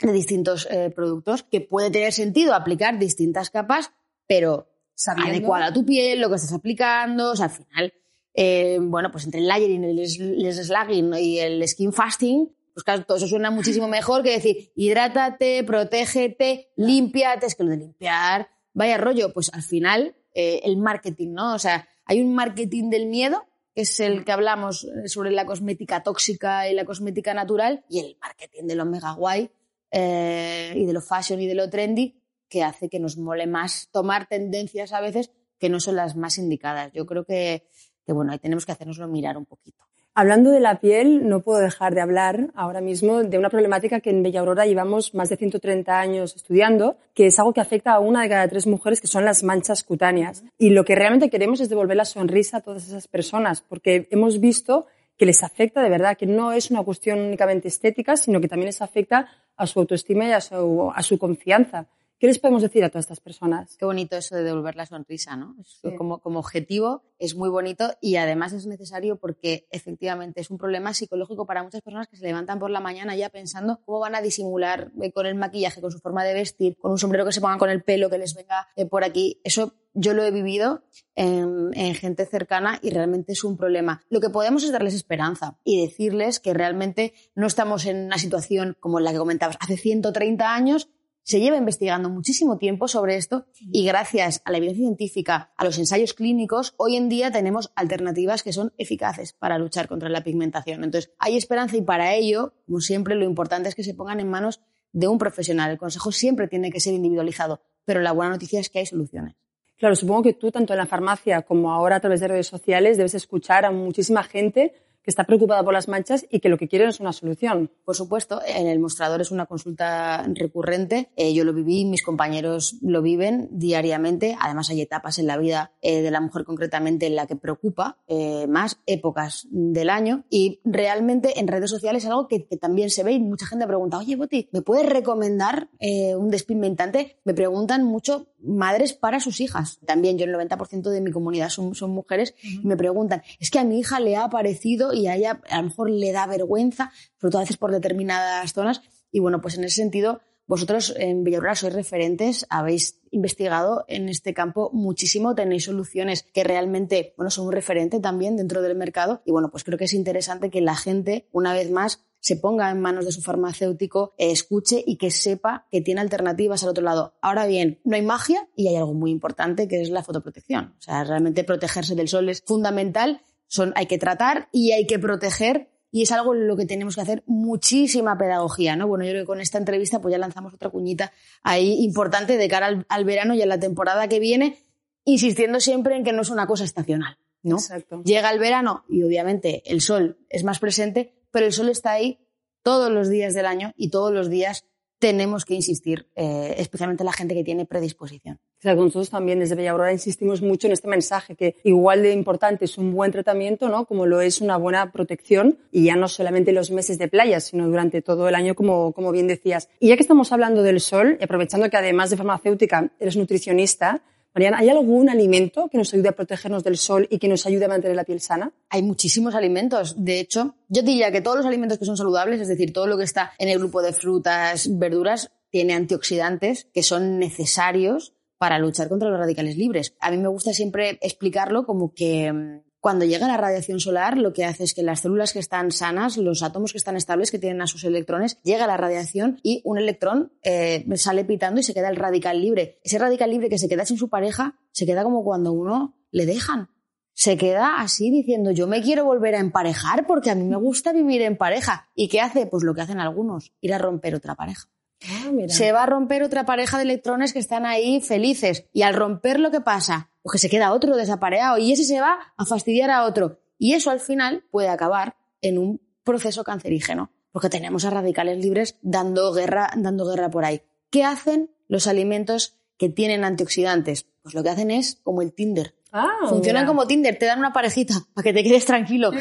de 0.00 0.12
distintos 0.12 0.66
eh, 0.70 0.88
productos, 0.88 1.42
que 1.42 1.60
puede 1.60 1.90
tener 1.90 2.14
sentido 2.14 2.54
aplicar 2.54 2.98
distintas 2.98 3.50
capas, 3.50 3.92
pero 4.26 4.70
adecuada 5.04 5.66
a 5.66 5.72
tu 5.72 5.84
piel, 5.84 6.20
lo 6.20 6.28
que 6.28 6.36
estás 6.36 6.52
aplicando, 6.52 7.32
o 7.32 7.36
sea, 7.36 7.46
al 7.46 7.50
final, 7.50 7.94
eh, 8.34 8.78
bueno, 8.80 9.10
pues 9.10 9.24
entre 9.24 9.40
el 9.40 9.48
layering, 9.48 9.84
el, 9.84 9.98
el 9.98 10.52
slugging 10.52 11.14
y 11.14 11.38
el 11.38 11.66
skin 11.68 11.92
fasting, 11.92 12.48
pues 12.74 12.84
claro, 12.84 13.04
todo 13.04 13.16
eso 13.16 13.26
suena 13.26 13.50
muchísimo 13.50 13.88
mejor 13.88 14.22
que 14.22 14.32
decir, 14.32 14.70
hidrátate, 14.74 15.64
protégete, 15.64 16.70
límpiate, 16.76 17.46
es 17.46 17.54
que 17.54 17.64
lo 17.64 17.70
de 17.70 17.78
limpiar, 17.78 18.48
vaya 18.74 18.98
rollo, 18.98 19.32
pues 19.32 19.52
al 19.54 19.62
final, 19.62 20.14
eh, 20.34 20.60
el 20.64 20.76
marketing, 20.76 21.32
¿no? 21.32 21.54
O 21.54 21.58
sea, 21.58 21.88
hay 22.04 22.20
un 22.20 22.34
marketing 22.34 22.90
del 22.90 23.06
miedo, 23.06 23.46
que 23.74 23.82
es 23.82 24.00
el 24.00 24.24
que 24.24 24.32
hablamos 24.32 24.84
eh, 24.84 25.08
sobre 25.08 25.30
la 25.30 25.46
cosmética 25.46 26.02
tóxica 26.02 26.68
y 26.68 26.74
la 26.74 26.84
cosmética 26.84 27.32
natural, 27.32 27.84
y 27.88 28.00
el 28.00 28.18
marketing 28.20 28.64
de 28.64 28.74
lo 28.74 28.84
mega 28.84 29.12
guay 29.12 29.50
y 29.92 30.84
de 30.84 30.92
lo 30.92 31.00
fashion 31.00 31.40
y 31.40 31.46
de 31.46 31.54
lo 31.54 31.70
trendy, 31.70 32.20
que 32.48 32.62
hace 32.62 32.88
que 32.88 33.00
nos 33.00 33.16
mole 33.16 33.46
más 33.46 33.88
tomar 33.92 34.26
tendencias 34.26 34.92
a 34.92 35.00
veces 35.00 35.30
que 35.58 35.68
no 35.68 35.80
son 35.80 35.96
las 35.96 36.16
más 36.16 36.38
indicadas. 36.38 36.92
Yo 36.92 37.06
creo 37.06 37.24
que, 37.24 37.64
bueno, 38.06 38.32
ahí 38.32 38.38
tenemos 38.38 38.66
que 38.66 38.72
hacernoslo 38.72 39.08
mirar 39.08 39.36
un 39.36 39.46
poquito. 39.46 39.84
Hablando 40.18 40.50
de 40.50 40.60
la 40.60 40.80
piel, 40.80 41.28
no 41.28 41.40
puedo 41.40 41.58
dejar 41.58 41.94
de 41.94 42.00
hablar 42.00 42.50
ahora 42.54 42.80
mismo 42.80 43.22
de 43.22 43.36
una 43.36 43.50
problemática 43.50 44.00
que 44.00 44.08
en 44.08 44.22
Bella 44.22 44.40
Aurora 44.40 44.64
llevamos 44.64 45.14
más 45.14 45.28
de 45.28 45.36
130 45.36 46.00
años 46.00 46.34
estudiando, 46.34 46.96
que 47.12 47.26
es 47.26 47.38
algo 47.38 47.52
que 47.52 47.60
afecta 47.60 47.92
a 47.92 48.00
una 48.00 48.22
de 48.22 48.30
cada 48.30 48.48
tres 48.48 48.66
mujeres, 48.66 49.02
que 49.02 49.08
son 49.08 49.26
las 49.26 49.42
manchas 49.42 49.84
cutáneas. 49.84 50.42
Y 50.56 50.70
lo 50.70 50.86
que 50.86 50.94
realmente 50.94 51.28
queremos 51.28 51.60
es 51.60 51.68
devolver 51.68 51.98
la 51.98 52.06
sonrisa 52.06 52.56
a 52.56 52.60
todas 52.62 52.88
esas 52.88 53.08
personas, 53.08 53.60
porque 53.60 54.08
hemos 54.10 54.40
visto 54.40 54.86
que 55.18 55.26
les 55.26 55.42
afecta 55.42 55.82
de 55.82 55.90
verdad, 55.90 56.16
que 56.16 56.26
no 56.26 56.52
es 56.52 56.70
una 56.70 56.82
cuestión 56.82 57.20
únicamente 57.20 57.68
estética, 57.68 58.16
sino 58.16 58.40
que 58.40 58.48
también 58.48 58.68
les 58.68 58.80
afecta 58.80 59.28
a 59.54 59.66
su 59.66 59.80
autoestima 59.80 60.28
y 60.28 60.32
a 60.32 60.40
su, 60.40 60.90
a 60.94 61.02
su 61.02 61.18
confianza. 61.18 61.88
¿Qué 62.18 62.26
les 62.26 62.38
podemos 62.38 62.62
decir 62.62 62.82
a 62.82 62.88
todas 62.88 63.04
estas 63.04 63.20
personas? 63.20 63.76
Qué 63.76 63.84
bonito 63.84 64.16
eso 64.16 64.36
de 64.36 64.42
devolver 64.42 64.74
la 64.74 64.86
sonrisa, 64.86 65.36
¿no? 65.36 65.54
Como, 65.98 66.20
como 66.20 66.38
objetivo 66.38 67.02
es 67.18 67.34
muy 67.34 67.50
bonito 67.50 67.92
y 68.00 68.16
además 68.16 68.54
es 68.54 68.66
necesario 68.66 69.16
porque 69.16 69.66
efectivamente 69.70 70.40
es 70.40 70.50
un 70.50 70.56
problema 70.56 70.94
psicológico 70.94 71.46
para 71.46 71.62
muchas 71.62 71.82
personas 71.82 72.08
que 72.08 72.16
se 72.16 72.24
levantan 72.24 72.58
por 72.58 72.70
la 72.70 72.80
mañana 72.80 73.14
ya 73.16 73.28
pensando 73.28 73.80
cómo 73.84 74.00
van 74.00 74.14
a 74.14 74.22
disimular 74.22 74.92
eh, 75.02 75.12
con 75.12 75.26
el 75.26 75.34
maquillaje, 75.34 75.82
con 75.82 75.90
su 75.90 75.98
forma 75.98 76.24
de 76.24 76.32
vestir, 76.32 76.78
con 76.78 76.90
un 76.90 76.98
sombrero 76.98 77.26
que 77.26 77.32
se 77.32 77.42
pongan 77.42 77.58
con 77.58 77.68
el 77.68 77.82
pelo 77.82 78.08
que 78.08 78.16
les 78.16 78.34
venga 78.34 78.66
eh, 78.76 78.86
por 78.86 79.04
aquí. 79.04 79.40
Eso 79.44 79.74
yo 79.92 80.14
lo 80.14 80.24
he 80.24 80.30
vivido 80.30 80.84
en, 81.14 81.70
en, 81.74 81.94
gente 81.94 82.24
cercana 82.26 82.78
y 82.82 82.90
realmente 82.90 83.32
es 83.32 83.44
un 83.44 83.56
problema. 83.58 84.02
Lo 84.08 84.20
que 84.20 84.30
podemos 84.30 84.64
es 84.64 84.72
darles 84.72 84.94
esperanza 84.94 85.58
y 85.64 85.82
decirles 85.82 86.40
que 86.40 86.54
realmente 86.54 87.12
no 87.34 87.46
estamos 87.46 87.84
en 87.86 88.06
una 88.06 88.18
situación 88.18 88.76
como 88.80 89.00
la 89.00 89.12
que 89.12 89.18
comentabas 89.18 89.56
hace 89.60 89.76
130 89.76 90.54
años 90.54 90.90
se 91.26 91.40
lleva 91.40 91.56
investigando 91.56 92.08
muchísimo 92.08 92.56
tiempo 92.56 92.86
sobre 92.86 93.16
esto 93.16 93.46
y 93.72 93.84
gracias 93.84 94.42
a 94.44 94.52
la 94.52 94.58
evidencia 94.58 94.84
científica, 94.84 95.52
a 95.56 95.64
los 95.64 95.76
ensayos 95.76 96.14
clínicos, 96.14 96.74
hoy 96.76 96.94
en 96.94 97.08
día 97.08 97.32
tenemos 97.32 97.72
alternativas 97.74 98.44
que 98.44 98.52
son 98.52 98.72
eficaces 98.78 99.32
para 99.32 99.58
luchar 99.58 99.88
contra 99.88 100.08
la 100.08 100.22
pigmentación. 100.22 100.84
Entonces, 100.84 101.12
hay 101.18 101.36
esperanza 101.36 101.76
y 101.76 101.82
para 101.82 102.14
ello, 102.14 102.54
como 102.64 102.80
siempre, 102.80 103.16
lo 103.16 103.24
importante 103.24 103.68
es 103.68 103.74
que 103.74 103.82
se 103.82 103.92
pongan 103.92 104.20
en 104.20 104.30
manos 104.30 104.60
de 104.92 105.08
un 105.08 105.18
profesional. 105.18 105.72
El 105.72 105.78
consejo 105.78 106.12
siempre 106.12 106.46
tiene 106.46 106.70
que 106.70 106.78
ser 106.78 106.94
individualizado, 106.94 107.60
pero 107.84 108.00
la 108.00 108.12
buena 108.12 108.30
noticia 108.30 108.60
es 108.60 108.70
que 108.70 108.78
hay 108.78 108.86
soluciones. 108.86 109.34
Claro, 109.78 109.96
supongo 109.96 110.22
que 110.22 110.32
tú, 110.34 110.52
tanto 110.52 110.74
en 110.74 110.78
la 110.78 110.86
farmacia 110.86 111.42
como 111.42 111.72
ahora 111.72 111.96
a 111.96 112.00
través 112.00 112.20
de 112.20 112.28
redes 112.28 112.46
sociales, 112.46 112.98
debes 112.98 113.14
escuchar 113.14 113.64
a 113.64 113.72
muchísima 113.72 114.22
gente 114.22 114.74
que 115.06 115.10
está 115.10 115.22
preocupada 115.22 115.62
por 115.62 115.72
las 115.72 115.86
manchas 115.86 116.26
y 116.28 116.40
que 116.40 116.48
lo 116.48 116.58
que 116.58 116.66
quieren 116.66 116.88
es 116.88 116.98
una 116.98 117.12
solución. 117.12 117.70
Por 117.84 117.94
supuesto, 117.94 118.40
en 118.44 118.66
el 118.66 118.80
mostrador 118.80 119.20
es 119.20 119.30
una 119.30 119.46
consulta 119.46 120.26
recurrente. 120.34 121.10
Eh, 121.14 121.32
yo 121.32 121.44
lo 121.44 121.52
viví, 121.52 121.84
mis 121.84 122.02
compañeros 122.02 122.74
lo 122.82 123.02
viven 123.02 123.48
diariamente. 123.52 124.36
Además, 124.40 124.68
hay 124.68 124.80
etapas 124.80 125.20
en 125.20 125.28
la 125.28 125.38
vida 125.38 125.70
eh, 125.80 126.02
de 126.02 126.10
la 126.10 126.20
mujer 126.20 126.44
concretamente 126.44 127.06
en 127.06 127.14
la 127.14 127.28
que 127.28 127.36
preocupa 127.36 127.98
eh, 128.08 128.48
más 128.48 128.80
épocas 128.86 129.46
del 129.52 129.90
año. 129.90 130.24
Y 130.28 130.60
realmente 130.64 131.38
en 131.38 131.46
redes 131.46 131.70
sociales 131.70 132.02
es 132.02 132.10
algo 132.10 132.26
que, 132.26 132.40
también 132.60 132.90
se 132.90 133.04
ve 133.04 133.12
y 133.12 133.20
mucha 133.20 133.46
gente 133.46 133.64
pregunta, 133.68 133.98
oye, 133.98 134.16
Boti, 134.16 134.48
¿me 134.50 134.62
puedes 134.62 134.88
recomendar 134.88 135.68
un 135.80 136.30
despigmentante? 136.30 137.20
Me 137.22 137.32
preguntan 137.32 137.84
mucho 137.84 138.26
madres 138.46 138.92
para 138.92 139.20
sus 139.20 139.40
hijas. 139.40 139.78
También 139.84 140.18
yo 140.18 140.24
el 140.24 140.34
90% 140.34 140.90
de 140.90 141.00
mi 141.00 141.10
comunidad 141.10 141.50
son, 141.50 141.74
son 141.74 141.90
mujeres 141.90 142.34
y 142.42 142.66
me 142.66 142.76
preguntan, 142.76 143.22
es 143.40 143.50
que 143.50 143.58
a 143.58 143.64
mi 143.64 143.78
hija 143.78 144.00
le 144.00 144.16
ha 144.16 144.24
aparecido 144.24 144.92
y 144.92 145.06
a 145.06 145.16
ella 145.16 145.40
a 145.50 145.58
lo 145.58 145.64
mejor 145.64 145.90
le 145.90 146.12
da 146.12 146.26
vergüenza, 146.26 146.92
sobre 147.20 147.32
todo 147.32 147.38
a 147.40 147.44
veces 147.44 147.56
por 147.56 147.72
determinadas 147.72 148.52
zonas, 148.52 148.82
Y 149.12 149.20
bueno, 149.20 149.40
pues 149.40 149.56
en 149.56 149.64
ese 149.64 149.76
sentido, 149.76 150.20
vosotros 150.46 150.94
en 150.96 151.24
Villaurora 151.24 151.54
sois 151.54 151.74
referentes, 151.74 152.46
habéis 152.50 153.00
investigado 153.10 153.84
en 153.88 154.08
este 154.08 154.32
campo 154.32 154.70
muchísimo, 154.72 155.34
tenéis 155.34 155.64
soluciones 155.64 156.22
que 156.22 156.44
realmente, 156.44 157.14
bueno, 157.16 157.30
son 157.30 157.46
un 157.46 157.52
referente 157.52 157.98
también 157.98 158.36
dentro 158.36 158.62
del 158.62 158.76
mercado. 158.76 159.22
Y 159.24 159.32
bueno, 159.32 159.50
pues 159.50 159.64
creo 159.64 159.78
que 159.78 159.86
es 159.86 159.92
interesante 159.92 160.50
que 160.50 160.60
la 160.60 160.76
gente, 160.76 161.26
una 161.32 161.52
vez 161.52 161.70
más, 161.70 162.04
se 162.26 162.34
ponga 162.34 162.72
en 162.72 162.80
manos 162.80 163.04
de 163.04 163.12
su 163.12 163.22
farmacéutico, 163.22 164.12
escuche 164.18 164.82
y 164.84 164.96
que 164.96 165.12
sepa 165.12 165.68
que 165.70 165.80
tiene 165.80 166.00
alternativas 166.00 166.64
al 166.64 166.70
otro 166.70 166.82
lado. 166.82 167.14
Ahora 167.22 167.46
bien, 167.46 167.78
no 167.84 167.94
hay 167.94 168.02
magia 168.02 168.48
y 168.56 168.66
hay 168.66 168.74
algo 168.74 168.94
muy 168.94 169.12
importante 169.12 169.68
que 169.68 169.80
es 169.80 169.90
la 169.90 170.02
fotoprotección. 170.02 170.74
O 170.76 170.82
sea, 170.82 171.04
realmente 171.04 171.44
protegerse 171.44 171.94
del 171.94 172.08
sol 172.08 172.28
es 172.28 172.42
fundamental, 172.44 173.20
son, 173.46 173.72
hay 173.76 173.86
que 173.86 173.98
tratar 173.98 174.48
y 174.50 174.72
hay 174.72 174.88
que 174.88 174.98
proteger 174.98 175.70
y 175.92 176.02
es 176.02 176.10
algo 176.10 176.34
en 176.34 176.48
lo 176.48 176.56
que 176.56 176.66
tenemos 176.66 176.96
que 176.96 177.02
hacer 177.02 177.22
muchísima 177.28 178.18
pedagogía, 178.18 178.74
¿no? 178.74 178.88
Bueno, 178.88 179.04
yo 179.04 179.12
creo 179.12 179.22
que 179.22 179.28
con 179.28 179.40
esta 179.40 179.58
entrevista 179.58 180.00
pues 180.00 180.10
ya 180.10 180.18
lanzamos 180.18 180.52
otra 180.52 180.70
cuñita 180.70 181.12
ahí 181.44 181.84
importante 181.84 182.38
de 182.38 182.48
cara 182.48 182.84
al, 182.88 183.04
verano 183.04 183.34
y 183.34 183.42
a 183.42 183.46
la 183.46 183.60
temporada 183.60 184.08
que 184.08 184.18
viene, 184.18 184.58
insistiendo 185.04 185.60
siempre 185.60 185.94
en 185.94 186.02
que 186.02 186.12
no 186.12 186.22
es 186.22 186.30
una 186.30 186.48
cosa 186.48 186.64
estacional, 186.64 187.18
¿no? 187.44 187.54
Exacto. 187.54 188.02
Llega 188.02 188.32
el 188.32 188.40
verano 188.40 188.84
y 188.88 189.04
obviamente 189.04 189.62
el 189.70 189.80
sol 189.80 190.18
es 190.28 190.42
más 190.42 190.58
presente, 190.58 191.15
pero 191.30 191.46
el 191.46 191.52
sol 191.52 191.68
está 191.68 191.92
ahí 191.92 192.18
todos 192.62 192.90
los 192.90 193.08
días 193.08 193.34
del 193.34 193.46
año 193.46 193.72
y 193.76 193.90
todos 193.90 194.12
los 194.12 194.28
días 194.28 194.64
tenemos 194.98 195.44
que 195.44 195.54
insistir, 195.54 196.08
eh, 196.14 196.54
especialmente 196.58 197.04
la 197.04 197.12
gente 197.12 197.34
que 197.34 197.44
tiene 197.44 197.66
predisposición. 197.66 198.40
Claro, 198.58 198.82
nosotros 198.82 199.10
también 199.10 199.38
desde 199.38 199.54
Bella 199.54 199.72
Aurora 199.72 199.92
insistimos 199.92 200.40
mucho 200.40 200.66
en 200.66 200.72
este 200.72 200.88
mensaje, 200.88 201.36
que 201.36 201.56
igual 201.64 202.02
de 202.02 202.12
importante 202.12 202.64
es 202.64 202.78
un 202.78 202.92
buen 202.92 203.12
tratamiento, 203.12 203.68
¿no? 203.68 203.84
Como 203.84 204.06
lo 204.06 204.22
es 204.22 204.40
una 204.40 204.56
buena 204.56 204.90
protección, 204.92 205.58
y 205.70 205.84
ya 205.84 205.96
no 205.96 206.08
solamente 206.08 206.52
los 206.52 206.70
meses 206.70 206.98
de 206.98 207.08
playa, 207.08 207.40
sino 207.40 207.68
durante 207.68 208.00
todo 208.00 208.28
el 208.28 208.34
año, 208.34 208.54
como, 208.54 208.92
como 208.92 209.12
bien 209.12 209.26
decías. 209.26 209.68
Y 209.78 209.88
ya 209.88 209.96
que 209.96 210.02
estamos 210.02 210.32
hablando 210.32 210.62
del 210.62 210.80
sol, 210.80 211.18
aprovechando 211.20 211.68
que 211.68 211.76
además 211.76 212.08
de 212.10 212.16
farmacéutica 212.16 212.90
eres 212.98 213.16
nutricionista, 213.16 214.02
Mariana, 214.36 214.58
¿hay 214.58 214.68
algún 214.68 215.08
alimento 215.08 215.70
que 215.72 215.78
nos 215.78 215.94
ayude 215.94 216.10
a 216.10 216.12
protegernos 216.12 216.62
del 216.62 216.76
sol 216.76 217.08
y 217.10 217.18
que 217.18 217.26
nos 217.26 217.46
ayude 217.46 217.64
a 217.64 217.68
mantener 217.68 217.96
la 217.96 218.04
piel 218.04 218.20
sana? 218.20 218.52
Hay 218.68 218.82
muchísimos 218.82 219.34
alimentos. 219.34 219.94
De 219.96 220.20
hecho, 220.20 220.56
yo 220.68 220.82
diría 220.82 221.10
que 221.10 221.22
todos 221.22 221.38
los 221.38 221.46
alimentos 221.46 221.78
que 221.78 221.86
son 221.86 221.96
saludables, 221.96 222.42
es 222.42 222.48
decir, 222.48 222.70
todo 222.70 222.86
lo 222.86 222.98
que 222.98 223.04
está 223.04 223.32
en 223.38 223.48
el 223.48 223.58
grupo 223.58 223.80
de 223.80 223.94
frutas, 223.94 224.68
verduras, 224.78 225.30
tiene 225.48 225.72
antioxidantes 225.72 226.68
que 226.74 226.82
son 226.82 227.18
necesarios 227.18 228.12
para 228.36 228.58
luchar 228.58 228.90
contra 228.90 229.08
los 229.08 229.18
radicales 229.18 229.56
libres. 229.56 229.94
A 230.00 230.10
mí 230.10 230.18
me 230.18 230.28
gusta 230.28 230.52
siempre 230.52 230.98
explicarlo 231.00 231.64
como 231.64 231.94
que 231.94 232.30
mm, 232.30 232.60
cuando 232.80 233.04
llega 233.04 233.26
la 233.26 233.36
radiación 233.36 233.80
solar, 233.80 234.16
lo 234.16 234.32
que 234.32 234.44
hace 234.44 234.64
es 234.64 234.74
que 234.74 234.82
las 234.82 235.00
células 235.00 235.32
que 235.32 235.38
están 235.38 235.72
sanas, 235.72 236.16
los 236.16 236.42
átomos 236.42 236.72
que 236.72 236.78
están 236.78 236.96
estables, 236.96 237.30
que 237.30 237.38
tienen 237.38 237.62
a 237.62 237.66
sus 237.66 237.84
electrones, 237.84 238.38
llega 238.42 238.66
la 238.66 238.76
radiación 238.76 239.40
y 239.42 239.60
un 239.64 239.78
electrón 239.78 240.32
eh, 240.42 240.84
sale 240.96 241.24
pitando 241.24 241.60
y 241.60 241.64
se 241.64 241.74
queda 241.74 241.88
el 241.88 241.96
radical 241.96 242.40
libre. 242.40 242.78
Ese 242.84 242.98
radical 242.98 243.30
libre 243.30 243.48
que 243.48 243.58
se 243.58 243.68
queda 243.68 243.84
sin 243.84 243.98
su 243.98 244.08
pareja, 244.08 244.58
se 244.72 244.86
queda 244.86 245.02
como 245.02 245.24
cuando 245.24 245.52
uno 245.52 245.96
le 246.10 246.26
dejan. 246.26 246.70
Se 247.12 247.36
queda 247.38 247.80
así 247.80 248.10
diciendo, 248.10 248.50
yo 248.50 248.66
me 248.66 248.82
quiero 248.82 249.04
volver 249.04 249.34
a 249.34 249.40
emparejar 249.40 250.06
porque 250.06 250.30
a 250.30 250.34
mí 250.34 250.44
me 250.44 250.56
gusta 250.56 250.92
vivir 250.92 251.22
en 251.22 251.36
pareja. 251.36 251.88
¿Y 251.94 252.08
qué 252.08 252.20
hace? 252.20 252.46
Pues 252.46 252.62
lo 252.62 252.74
que 252.74 252.82
hacen 252.82 253.00
algunos, 253.00 253.52
ir 253.60 253.72
a 253.72 253.78
romper 253.78 254.14
otra 254.14 254.34
pareja. 254.34 254.68
Ah, 255.04 255.30
se 255.48 255.72
va 255.72 255.82
a 255.82 255.86
romper 255.86 256.22
otra 256.22 256.46
pareja 256.46 256.78
de 256.78 256.84
electrones 256.84 257.32
que 257.32 257.38
están 257.38 257.66
ahí 257.66 258.00
felices. 258.00 258.66
Y 258.72 258.82
al 258.82 258.94
romper 258.94 259.40
lo 259.40 259.50
que 259.50 259.60
pasa, 259.60 260.10
pues 260.26 260.42
que 260.42 260.48
se 260.48 260.50
queda 260.50 260.72
otro 260.72 260.96
desapareado 260.96 261.56
y 261.56 261.70
ese 261.70 261.84
se 261.84 262.00
va 262.00 262.18
a 262.36 262.44
fastidiar 262.44 262.90
a 262.90 263.04
otro. 263.04 263.38
Y 263.58 263.74
eso 263.74 263.92
al 263.92 264.00
final 264.00 264.42
puede 264.50 264.66
acabar 264.66 265.14
en 265.40 265.56
un 265.56 265.80
proceso 266.02 266.42
cancerígeno, 266.42 267.12
porque 267.30 267.48
tenemos 267.48 267.84
a 267.84 267.90
radicales 267.90 268.38
libres 268.38 268.76
dando 268.82 269.32
guerra, 269.32 269.70
dando 269.76 270.04
guerra 270.04 270.28
por 270.28 270.44
ahí. 270.44 270.62
¿Qué 270.90 271.04
hacen 271.04 271.52
los 271.68 271.86
alimentos 271.86 272.56
que 272.76 272.88
tienen 272.88 273.22
antioxidantes? 273.22 274.06
Pues 274.22 274.34
lo 274.34 274.42
que 274.42 274.50
hacen 274.50 274.72
es 274.72 274.96
como 275.04 275.22
el 275.22 275.32
Tinder. 275.32 275.76
Ah, 275.92 276.08
Funcionan 276.28 276.64
mira. 276.64 276.66
como 276.66 276.88
Tinder, 276.88 277.16
te 277.16 277.26
dan 277.26 277.38
una 277.38 277.52
parejita 277.52 277.94
para 278.12 278.24
que 278.24 278.32
te 278.32 278.42
quedes 278.42 278.64
tranquilo. 278.64 279.12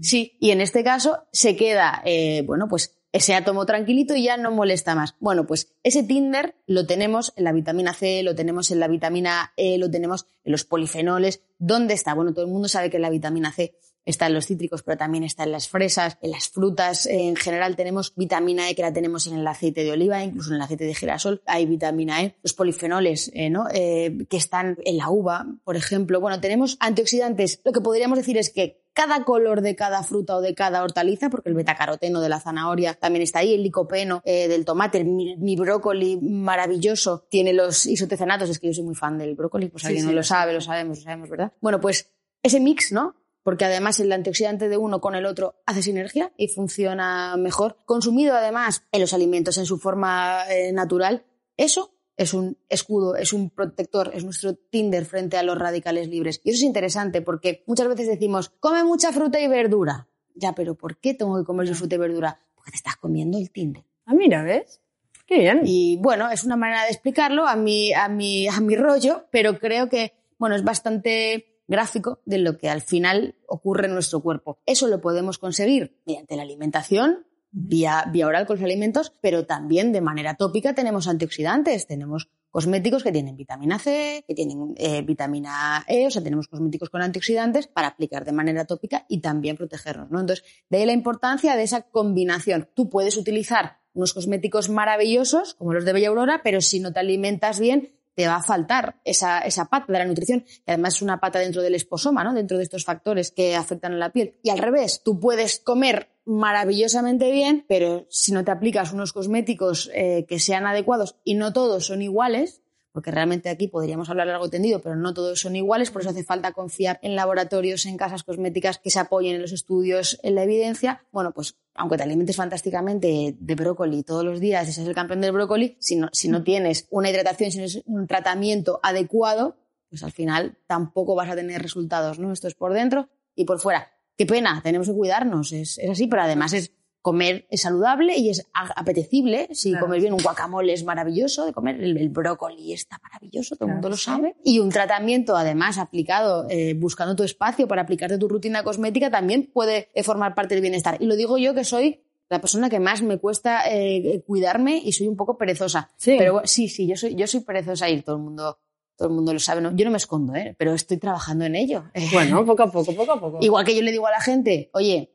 Sí, 0.00 0.38
y 0.40 0.52
en 0.52 0.62
este 0.62 0.82
caso 0.82 1.18
se 1.32 1.54
queda, 1.54 2.00
eh, 2.06 2.44
bueno, 2.46 2.66
pues 2.66 2.95
ese 3.16 3.34
átomo 3.34 3.64
tranquilito 3.64 4.14
y 4.14 4.24
ya 4.24 4.36
no 4.36 4.50
molesta 4.50 4.94
más. 4.94 5.14
Bueno, 5.20 5.46
pues 5.46 5.72
ese 5.82 6.02
Tinder 6.02 6.54
lo 6.66 6.86
tenemos 6.86 7.32
en 7.36 7.44
la 7.44 7.52
vitamina 7.52 7.94
C, 7.94 8.22
lo 8.22 8.34
tenemos 8.34 8.70
en 8.70 8.78
la 8.78 8.88
vitamina 8.88 9.54
E, 9.56 9.78
lo 9.78 9.90
tenemos 9.90 10.26
en 10.44 10.52
los 10.52 10.64
polifenoles. 10.64 11.40
¿Dónde 11.58 11.94
está? 11.94 12.12
Bueno, 12.12 12.34
todo 12.34 12.44
el 12.44 12.50
mundo 12.50 12.68
sabe 12.68 12.90
que 12.90 12.98
la 12.98 13.08
vitamina 13.08 13.52
C 13.52 13.74
está 14.04 14.26
en 14.26 14.34
los 14.34 14.46
cítricos, 14.46 14.82
pero 14.82 14.98
también 14.98 15.24
está 15.24 15.44
en 15.44 15.52
las 15.52 15.66
fresas, 15.66 16.18
en 16.20 16.30
las 16.30 16.48
frutas. 16.48 17.06
En 17.06 17.36
general 17.36 17.74
tenemos 17.74 18.12
vitamina 18.16 18.68
E 18.68 18.74
que 18.74 18.82
la 18.82 18.92
tenemos 18.92 19.26
en 19.26 19.38
el 19.38 19.46
aceite 19.46 19.82
de 19.82 19.92
oliva, 19.92 20.22
incluso 20.22 20.50
en 20.50 20.56
el 20.56 20.62
aceite 20.62 20.84
de 20.84 20.94
girasol 20.94 21.40
hay 21.46 21.64
vitamina 21.64 22.22
E. 22.22 22.36
Los 22.42 22.52
polifenoles, 22.52 23.30
eh, 23.32 23.48
¿no? 23.48 23.66
Eh, 23.72 24.26
que 24.28 24.36
están 24.36 24.76
en 24.84 24.98
la 24.98 25.08
uva, 25.08 25.46
por 25.64 25.76
ejemplo. 25.76 26.20
Bueno, 26.20 26.38
tenemos 26.38 26.76
antioxidantes. 26.80 27.62
Lo 27.64 27.72
que 27.72 27.80
podríamos 27.80 28.18
decir 28.18 28.36
es 28.36 28.50
que 28.50 28.84
cada 28.96 29.22
color 29.24 29.60
de 29.60 29.76
cada 29.76 30.02
fruta 30.02 30.36
o 30.36 30.40
de 30.40 30.54
cada 30.54 30.82
hortaliza, 30.82 31.28
porque 31.30 31.50
el 31.50 31.54
betacaroteno 31.54 32.20
de 32.22 32.28
la 32.30 32.40
zanahoria 32.40 32.94
también 32.94 33.22
está 33.22 33.40
ahí, 33.40 33.52
el 33.54 33.62
licopeno 33.62 34.22
eh, 34.24 34.48
del 34.48 34.64
tomate, 34.64 34.98
el- 34.98 35.04
mi, 35.04 35.36
mi 35.36 35.54
brócoli 35.54 36.16
maravilloso 36.20 37.26
tiene 37.28 37.52
los 37.52 37.84
isotecianatos, 37.86 38.48
es 38.48 38.58
que 38.58 38.68
yo 38.68 38.72
soy 38.72 38.84
muy 38.84 38.94
fan 38.94 39.18
del 39.18 39.34
brócoli, 39.34 39.68
pues 39.68 39.82
Sí, 39.82 39.88
alguien 39.88 40.04
sí, 40.04 40.08
no 40.10 40.14
lo 40.16 40.22
sabe, 40.22 40.52
lo 40.54 40.60
sabemos, 40.60 40.98
lo 40.98 41.04
sabemos, 41.04 41.28
¿verdad? 41.28 41.52
Bueno, 41.60 41.80
pues 41.80 42.10
ese 42.42 42.58
mix, 42.58 42.90
¿no? 42.92 43.14
Porque 43.42 43.64
además 43.64 44.00
el 44.00 44.10
antioxidante 44.10 44.68
de 44.68 44.76
uno 44.76 45.00
con 45.00 45.14
el 45.14 45.24
otro 45.26 45.54
hace 45.66 45.82
sinergia 45.82 46.32
y 46.36 46.48
funciona 46.48 47.36
mejor. 47.36 47.76
Consumido 47.84 48.34
además 48.34 48.82
en 48.90 49.00
los 49.02 49.12
alimentos 49.12 49.56
en 49.58 49.66
su 49.66 49.78
forma 49.78 50.42
eh, 50.50 50.72
natural, 50.72 51.24
eso 51.56 51.92
es 52.16 52.34
un 52.34 52.56
escudo, 52.68 53.16
es 53.16 53.32
un 53.32 53.50
protector, 53.50 54.10
es 54.14 54.24
nuestro 54.24 54.54
Tinder 54.54 55.04
frente 55.04 55.36
a 55.36 55.42
los 55.42 55.58
radicales 55.58 56.08
libres. 56.08 56.40
Y 56.44 56.50
eso 56.50 56.58
es 56.58 56.62
interesante 56.62 57.22
porque 57.22 57.62
muchas 57.66 57.88
veces 57.88 58.08
decimos, 58.08 58.50
come 58.60 58.84
mucha 58.84 59.12
fruta 59.12 59.40
y 59.40 59.48
verdura. 59.48 60.08
Ya, 60.34 60.54
pero 60.54 60.74
¿por 60.74 60.98
qué 60.98 61.14
tengo 61.14 61.38
que 61.38 61.44
comer 61.44 61.66
yo 61.66 61.74
fruta 61.74 61.94
y 61.94 61.98
verdura? 61.98 62.40
Porque 62.54 62.70
te 62.70 62.76
estás 62.76 62.96
comiendo 62.96 63.38
el 63.38 63.50
Tinder. 63.50 63.84
Ah, 64.06 64.14
mira, 64.14 64.42
¿ves? 64.42 64.80
Qué 65.26 65.38
bien. 65.38 65.62
Y 65.64 65.96
bueno, 65.96 66.30
es 66.30 66.44
una 66.44 66.56
manera 66.56 66.84
de 66.84 66.90
explicarlo 66.90 67.46
a 67.46 67.56
mi, 67.56 67.92
a 67.92 68.08
mi, 68.08 68.46
a 68.48 68.60
mi 68.60 68.76
rollo, 68.76 69.24
pero 69.30 69.58
creo 69.58 69.88
que, 69.88 70.12
bueno, 70.38 70.54
es 70.54 70.62
bastante 70.62 71.56
gráfico 71.66 72.20
de 72.24 72.38
lo 72.38 72.56
que 72.58 72.68
al 72.68 72.80
final 72.80 73.34
ocurre 73.46 73.86
en 73.86 73.94
nuestro 73.94 74.20
cuerpo. 74.20 74.58
Eso 74.66 74.86
lo 74.86 75.00
podemos 75.00 75.38
conseguir 75.38 75.98
mediante 76.06 76.36
la 76.36 76.42
alimentación, 76.42 77.25
vía, 77.56 78.04
vía 78.12 78.26
oral 78.26 78.46
con 78.46 78.56
los 78.56 78.64
alimentos, 78.64 79.12
pero 79.22 79.46
también 79.46 79.90
de 79.90 80.02
manera 80.02 80.34
tópica 80.34 80.74
tenemos 80.74 81.08
antioxidantes, 81.08 81.86
tenemos 81.86 82.28
cosméticos 82.50 83.02
que 83.02 83.12
tienen 83.12 83.34
vitamina 83.36 83.78
C, 83.78 84.24
que 84.28 84.34
tienen 84.34 84.74
eh, 84.76 85.00
vitamina 85.02 85.82
E, 85.88 86.06
o 86.06 86.10
sea, 86.10 86.22
tenemos 86.22 86.48
cosméticos 86.48 86.90
con 86.90 87.00
antioxidantes 87.00 87.66
para 87.66 87.88
aplicar 87.88 88.26
de 88.26 88.32
manera 88.32 88.66
tópica 88.66 89.06
y 89.08 89.20
también 89.20 89.56
protegernos, 89.56 90.10
¿no? 90.10 90.20
Entonces, 90.20 90.44
de 90.68 90.78
ahí 90.78 90.86
la 90.86 90.92
importancia 90.92 91.56
de 91.56 91.62
esa 91.62 91.82
combinación. 91.82 92.68
Tú 92.74 92.90
puedes 92.90 93.16
utilizar 93.16 93.78
unos 93.94 94.12
cosméticos 94.12 94.68
maravillosos, 94.68 95.54
como 95.54 95.72
los 95.72 95.86
de 95.86 95.94
Bella 95.94 96.08
Aurora, 96.08 96.42
pero 96.44 96.60
si 96.60 96.80
no 96.80 96.92
te 96.92 97.00
alimentas 97.00 97.58
bien, 97.58 97.94
te 98.14 98.26
va 98.26 98.36
a 98.36 98.42
faltar 98.42 99.00
esa, 99.04 99.40
esa 99.40 99.66
pata 99.66 99.92
de 99.92 99.98
la 99.98 100.04
nutrición, 100.04 100.40
que 100.40 100.72
además 100.72 100.96
es 100.96 101.02
una 101.02 101.20
pata 101.20 101.38
dentro 101.38 101.62
del 101.62 101.74
esposoma, 101.74 102.22
¿no? 102.22 102.34
dentro 102.34 102.58
de 102.58 102.64
estos 102.64 102.84
factores 102.84 103.30
que 103.30 103.56
afectan 103.56 103.94
a 103.94 103.96
la 103.96 104.12
piel. 104.12 104.36
Y 104.42 104.50
al 104.50 104.58
revés, 104.58 105.02
tú 105.02 105.20
puedes 105.20 105.58
comer 105.60 106.15
maravillosamente 106.26 107.30
bien, 107.30 107.64
pero 107.68 108.06
si 108.10 108.32
no 108.32 108.44
te 108.44 108.50
aplicas 108.50 108.92
unos 108.92 109.12
cosméticos 109.12 109.90
eh, 109.94 110.26
que 110.28 110.40
sean 110.40 110.66
adecuados 110.66 111.16
y 111.24 111.34
no 111.34 111.52
todos 111.52 111.86
son 111.86 112.02
iguales, 112.02 112.62
porque 112.96 113.10
realmente 113.10 113.48
aquí 113.48 113.68
podríamos 113.68 114.10
hablar 114.10 114.28
algo 114.30 114.48
tendido, 114.50 114.80
pero 114.80 114.96
no 114.96 115.14
todos 115.14 115.38
son 115.38 115.54
iguales, 115.54 115.90
por 115.90 116.00
eso 116.00 116.10
hace 116.10 116.24
falta 116.24 116.52
confiar 116.52 116.98
en 117.02 117.14
laboratorios, 117.14 117.86
en 117.86 117.96
casas 117.96 118.24
cosméticas 118.24 118.78
que 118.78 118.90
se 118.90 118.98
apoyen 118.98 119.36
en 119.36 119.42
los 119.42 119.52
estudios, 119.52 120.18
en 120.22 120.34
la 120.34 120.42
evidencia. 120.42 121.04
Bueno, 121.12 121.32
pues 121.32 121.56
aunque 121.74 121.96
te 121.96 122.02
alimentes 122.02 122.36
fantásticamente 122.36 123.36
de 123.38 123.54
brócoli 123.54 124.02
todos 124.02 124.24
los 124.24 124.40
días 124.40 124.66
y 124.66 124.72
seas 124.72 124.88
el 124.88 124.94
campeón 124.94 125.20
del 125.20 125.32
brócoli, 125.32 125.76
si 125.78 125.96
no, 125.96 126.08
si 126.12 126.28
no 126.28 126.42
tienes 126.42 126.88
una 126.90 127.10
hidratación, 127.10 127.52
si 127.52 127.58
no 127.58 127.66
tienes 127.66 127.84
un 127.86 128.06
tratamiento 128.06 128.80
adecuado, 128.82 129.58
pues 129.90 130.02
al 130.02 130.12
final 130.12 130.58
tampoco 130.66 131.14
vas 131.14 131.28
a 131.28 131.36
tener 131.36 131.62
resultados, 131.62 132.18
¿no? 132.18 132.32
Esto 132.32 132.48
es 132.48 132.54
por 132.54 132.72
dentro 132.72 133.10
y 133.34 133.44
por 133.44 133.60
fuera. 133.60 133.95
Qué 134.16 134.26
pena, 134.26 134.60
tenemos 134.62 134.88
que 134.88 134.94
cuidarnos, 134.94 135.52
es, 135.52 135.78
es 135.78 135.90
así, 135.90 136.06
pero 136.06 136.22
además 136.22 136.52
es 136.52 136.72
comer 137.02 137.46
es 137.50 137.60
saludable 137.62 138.16
y 138.16 138.30
es 138.30 138.48
apetecible. 138.52 139.48
Si 139.52 139.70
Claro. 139.70 139.86
comer 139.86 140.00
bien 140.00 140.12
un 140.12 140.18
guacamole 140.20 140.72
es 140.72 140.82
maravilloso 140.84 141.46
de 141.46 141.52
comer, 141.52 141.80
el, 141.80 141.96
el 141.96 142.08
brócoli 142.08 142.72
está 142.72 142.98
maravilloso, 143.00 143.54
todo 143.54 143.66
el 143.66 143.68
Claro 143.68 143.74
mundo 143.74 143.90
lo 143.90 143.96
sabe. 143.96 144.34
Y 144.42 144.58
un 144.58 144.70
tratamiento, 144.70 145.36
además, 145.36 145.78
aplicado, 145.78 146.46
eh, 146.50 146.74
buscando 146.74 147.14
tu 147.14 147.22
espacio 147.22 147.68
para 147.68 147.82
aplicarte 147.82 148.18
tu 148.18 148.28
rutina 148.28 148.64
cosmética, 148.64 149.08
también 149.08 149.48
puede 149.52 149.88
eh, 149.94 150.02
formar 150.02 150.34
parte 150.34 150.56
del 150.56 150.62
bienestar. 150.62 150.96
Y 151.00 151.06
lo 151.06 151.14
digo 151.14 151.38
yo 151.38 151.54
que 151.54 151.62
soy 151.62 152.02
la 152.28 152.40
persona 152.40 152.68
que 152.68 152.80
más 152.80 153.02
me 153.02 153.18
cuesta 153.18 153.62
eh, 153.70 154.24
cuidarme 154.26 154.78
y 154.84 154.90
soy 154.90 155.06
un 155.06 155.14
poco 155.16 155.38
perezosa. 155.38 155.88
Sí. 155.96 156.16
Pero 156.18 156.32
bueno, 156.32 156.48
sí, 156.48 156.68
sí, 156.68 156.88
yo 156.88 156.96
soy, 156.96 157.14
yo 157.14 157.28
soy 157.28 157.38
perezosa 157.40 157.88
y 157.88 158.02
todo 158.02 158.16
el 158.16 158.22
mundo, 158.22 158.58
todo 158.96 159.08
el 159.08 159.14
mundo 159.14 159.32
lo 159.32 159.38
sabe. 159.38 159.60
¿no? 159.60 159.74
Yo 159.76 159.84
no 159.84 159.90
me 159.90 159.96
escondo, 159.96 160.34
¿eh? 160.34 160.54
pero 160.58 160.74
estoy 160.74 160.96
trabajando 160.96 161.44
en 161.44 161.54
ello. 161.54 161.84
Bueno, 162.12 162.44
poco 162.44 162.62
a 162.62 162.72
poco, 162.72 162.94
poco 162.94 163.12
a 163.12 163.20
poco. 163.20 163.38
Igual 163.40 163.64
que 163.64 163.74
yo 163.74 163.82
le 163.82 163.92
digo 163.92 164.06
a 164.06 164.10
la 164.10 164.20
gente, 164.20 164.70
oye, 164.72 165.12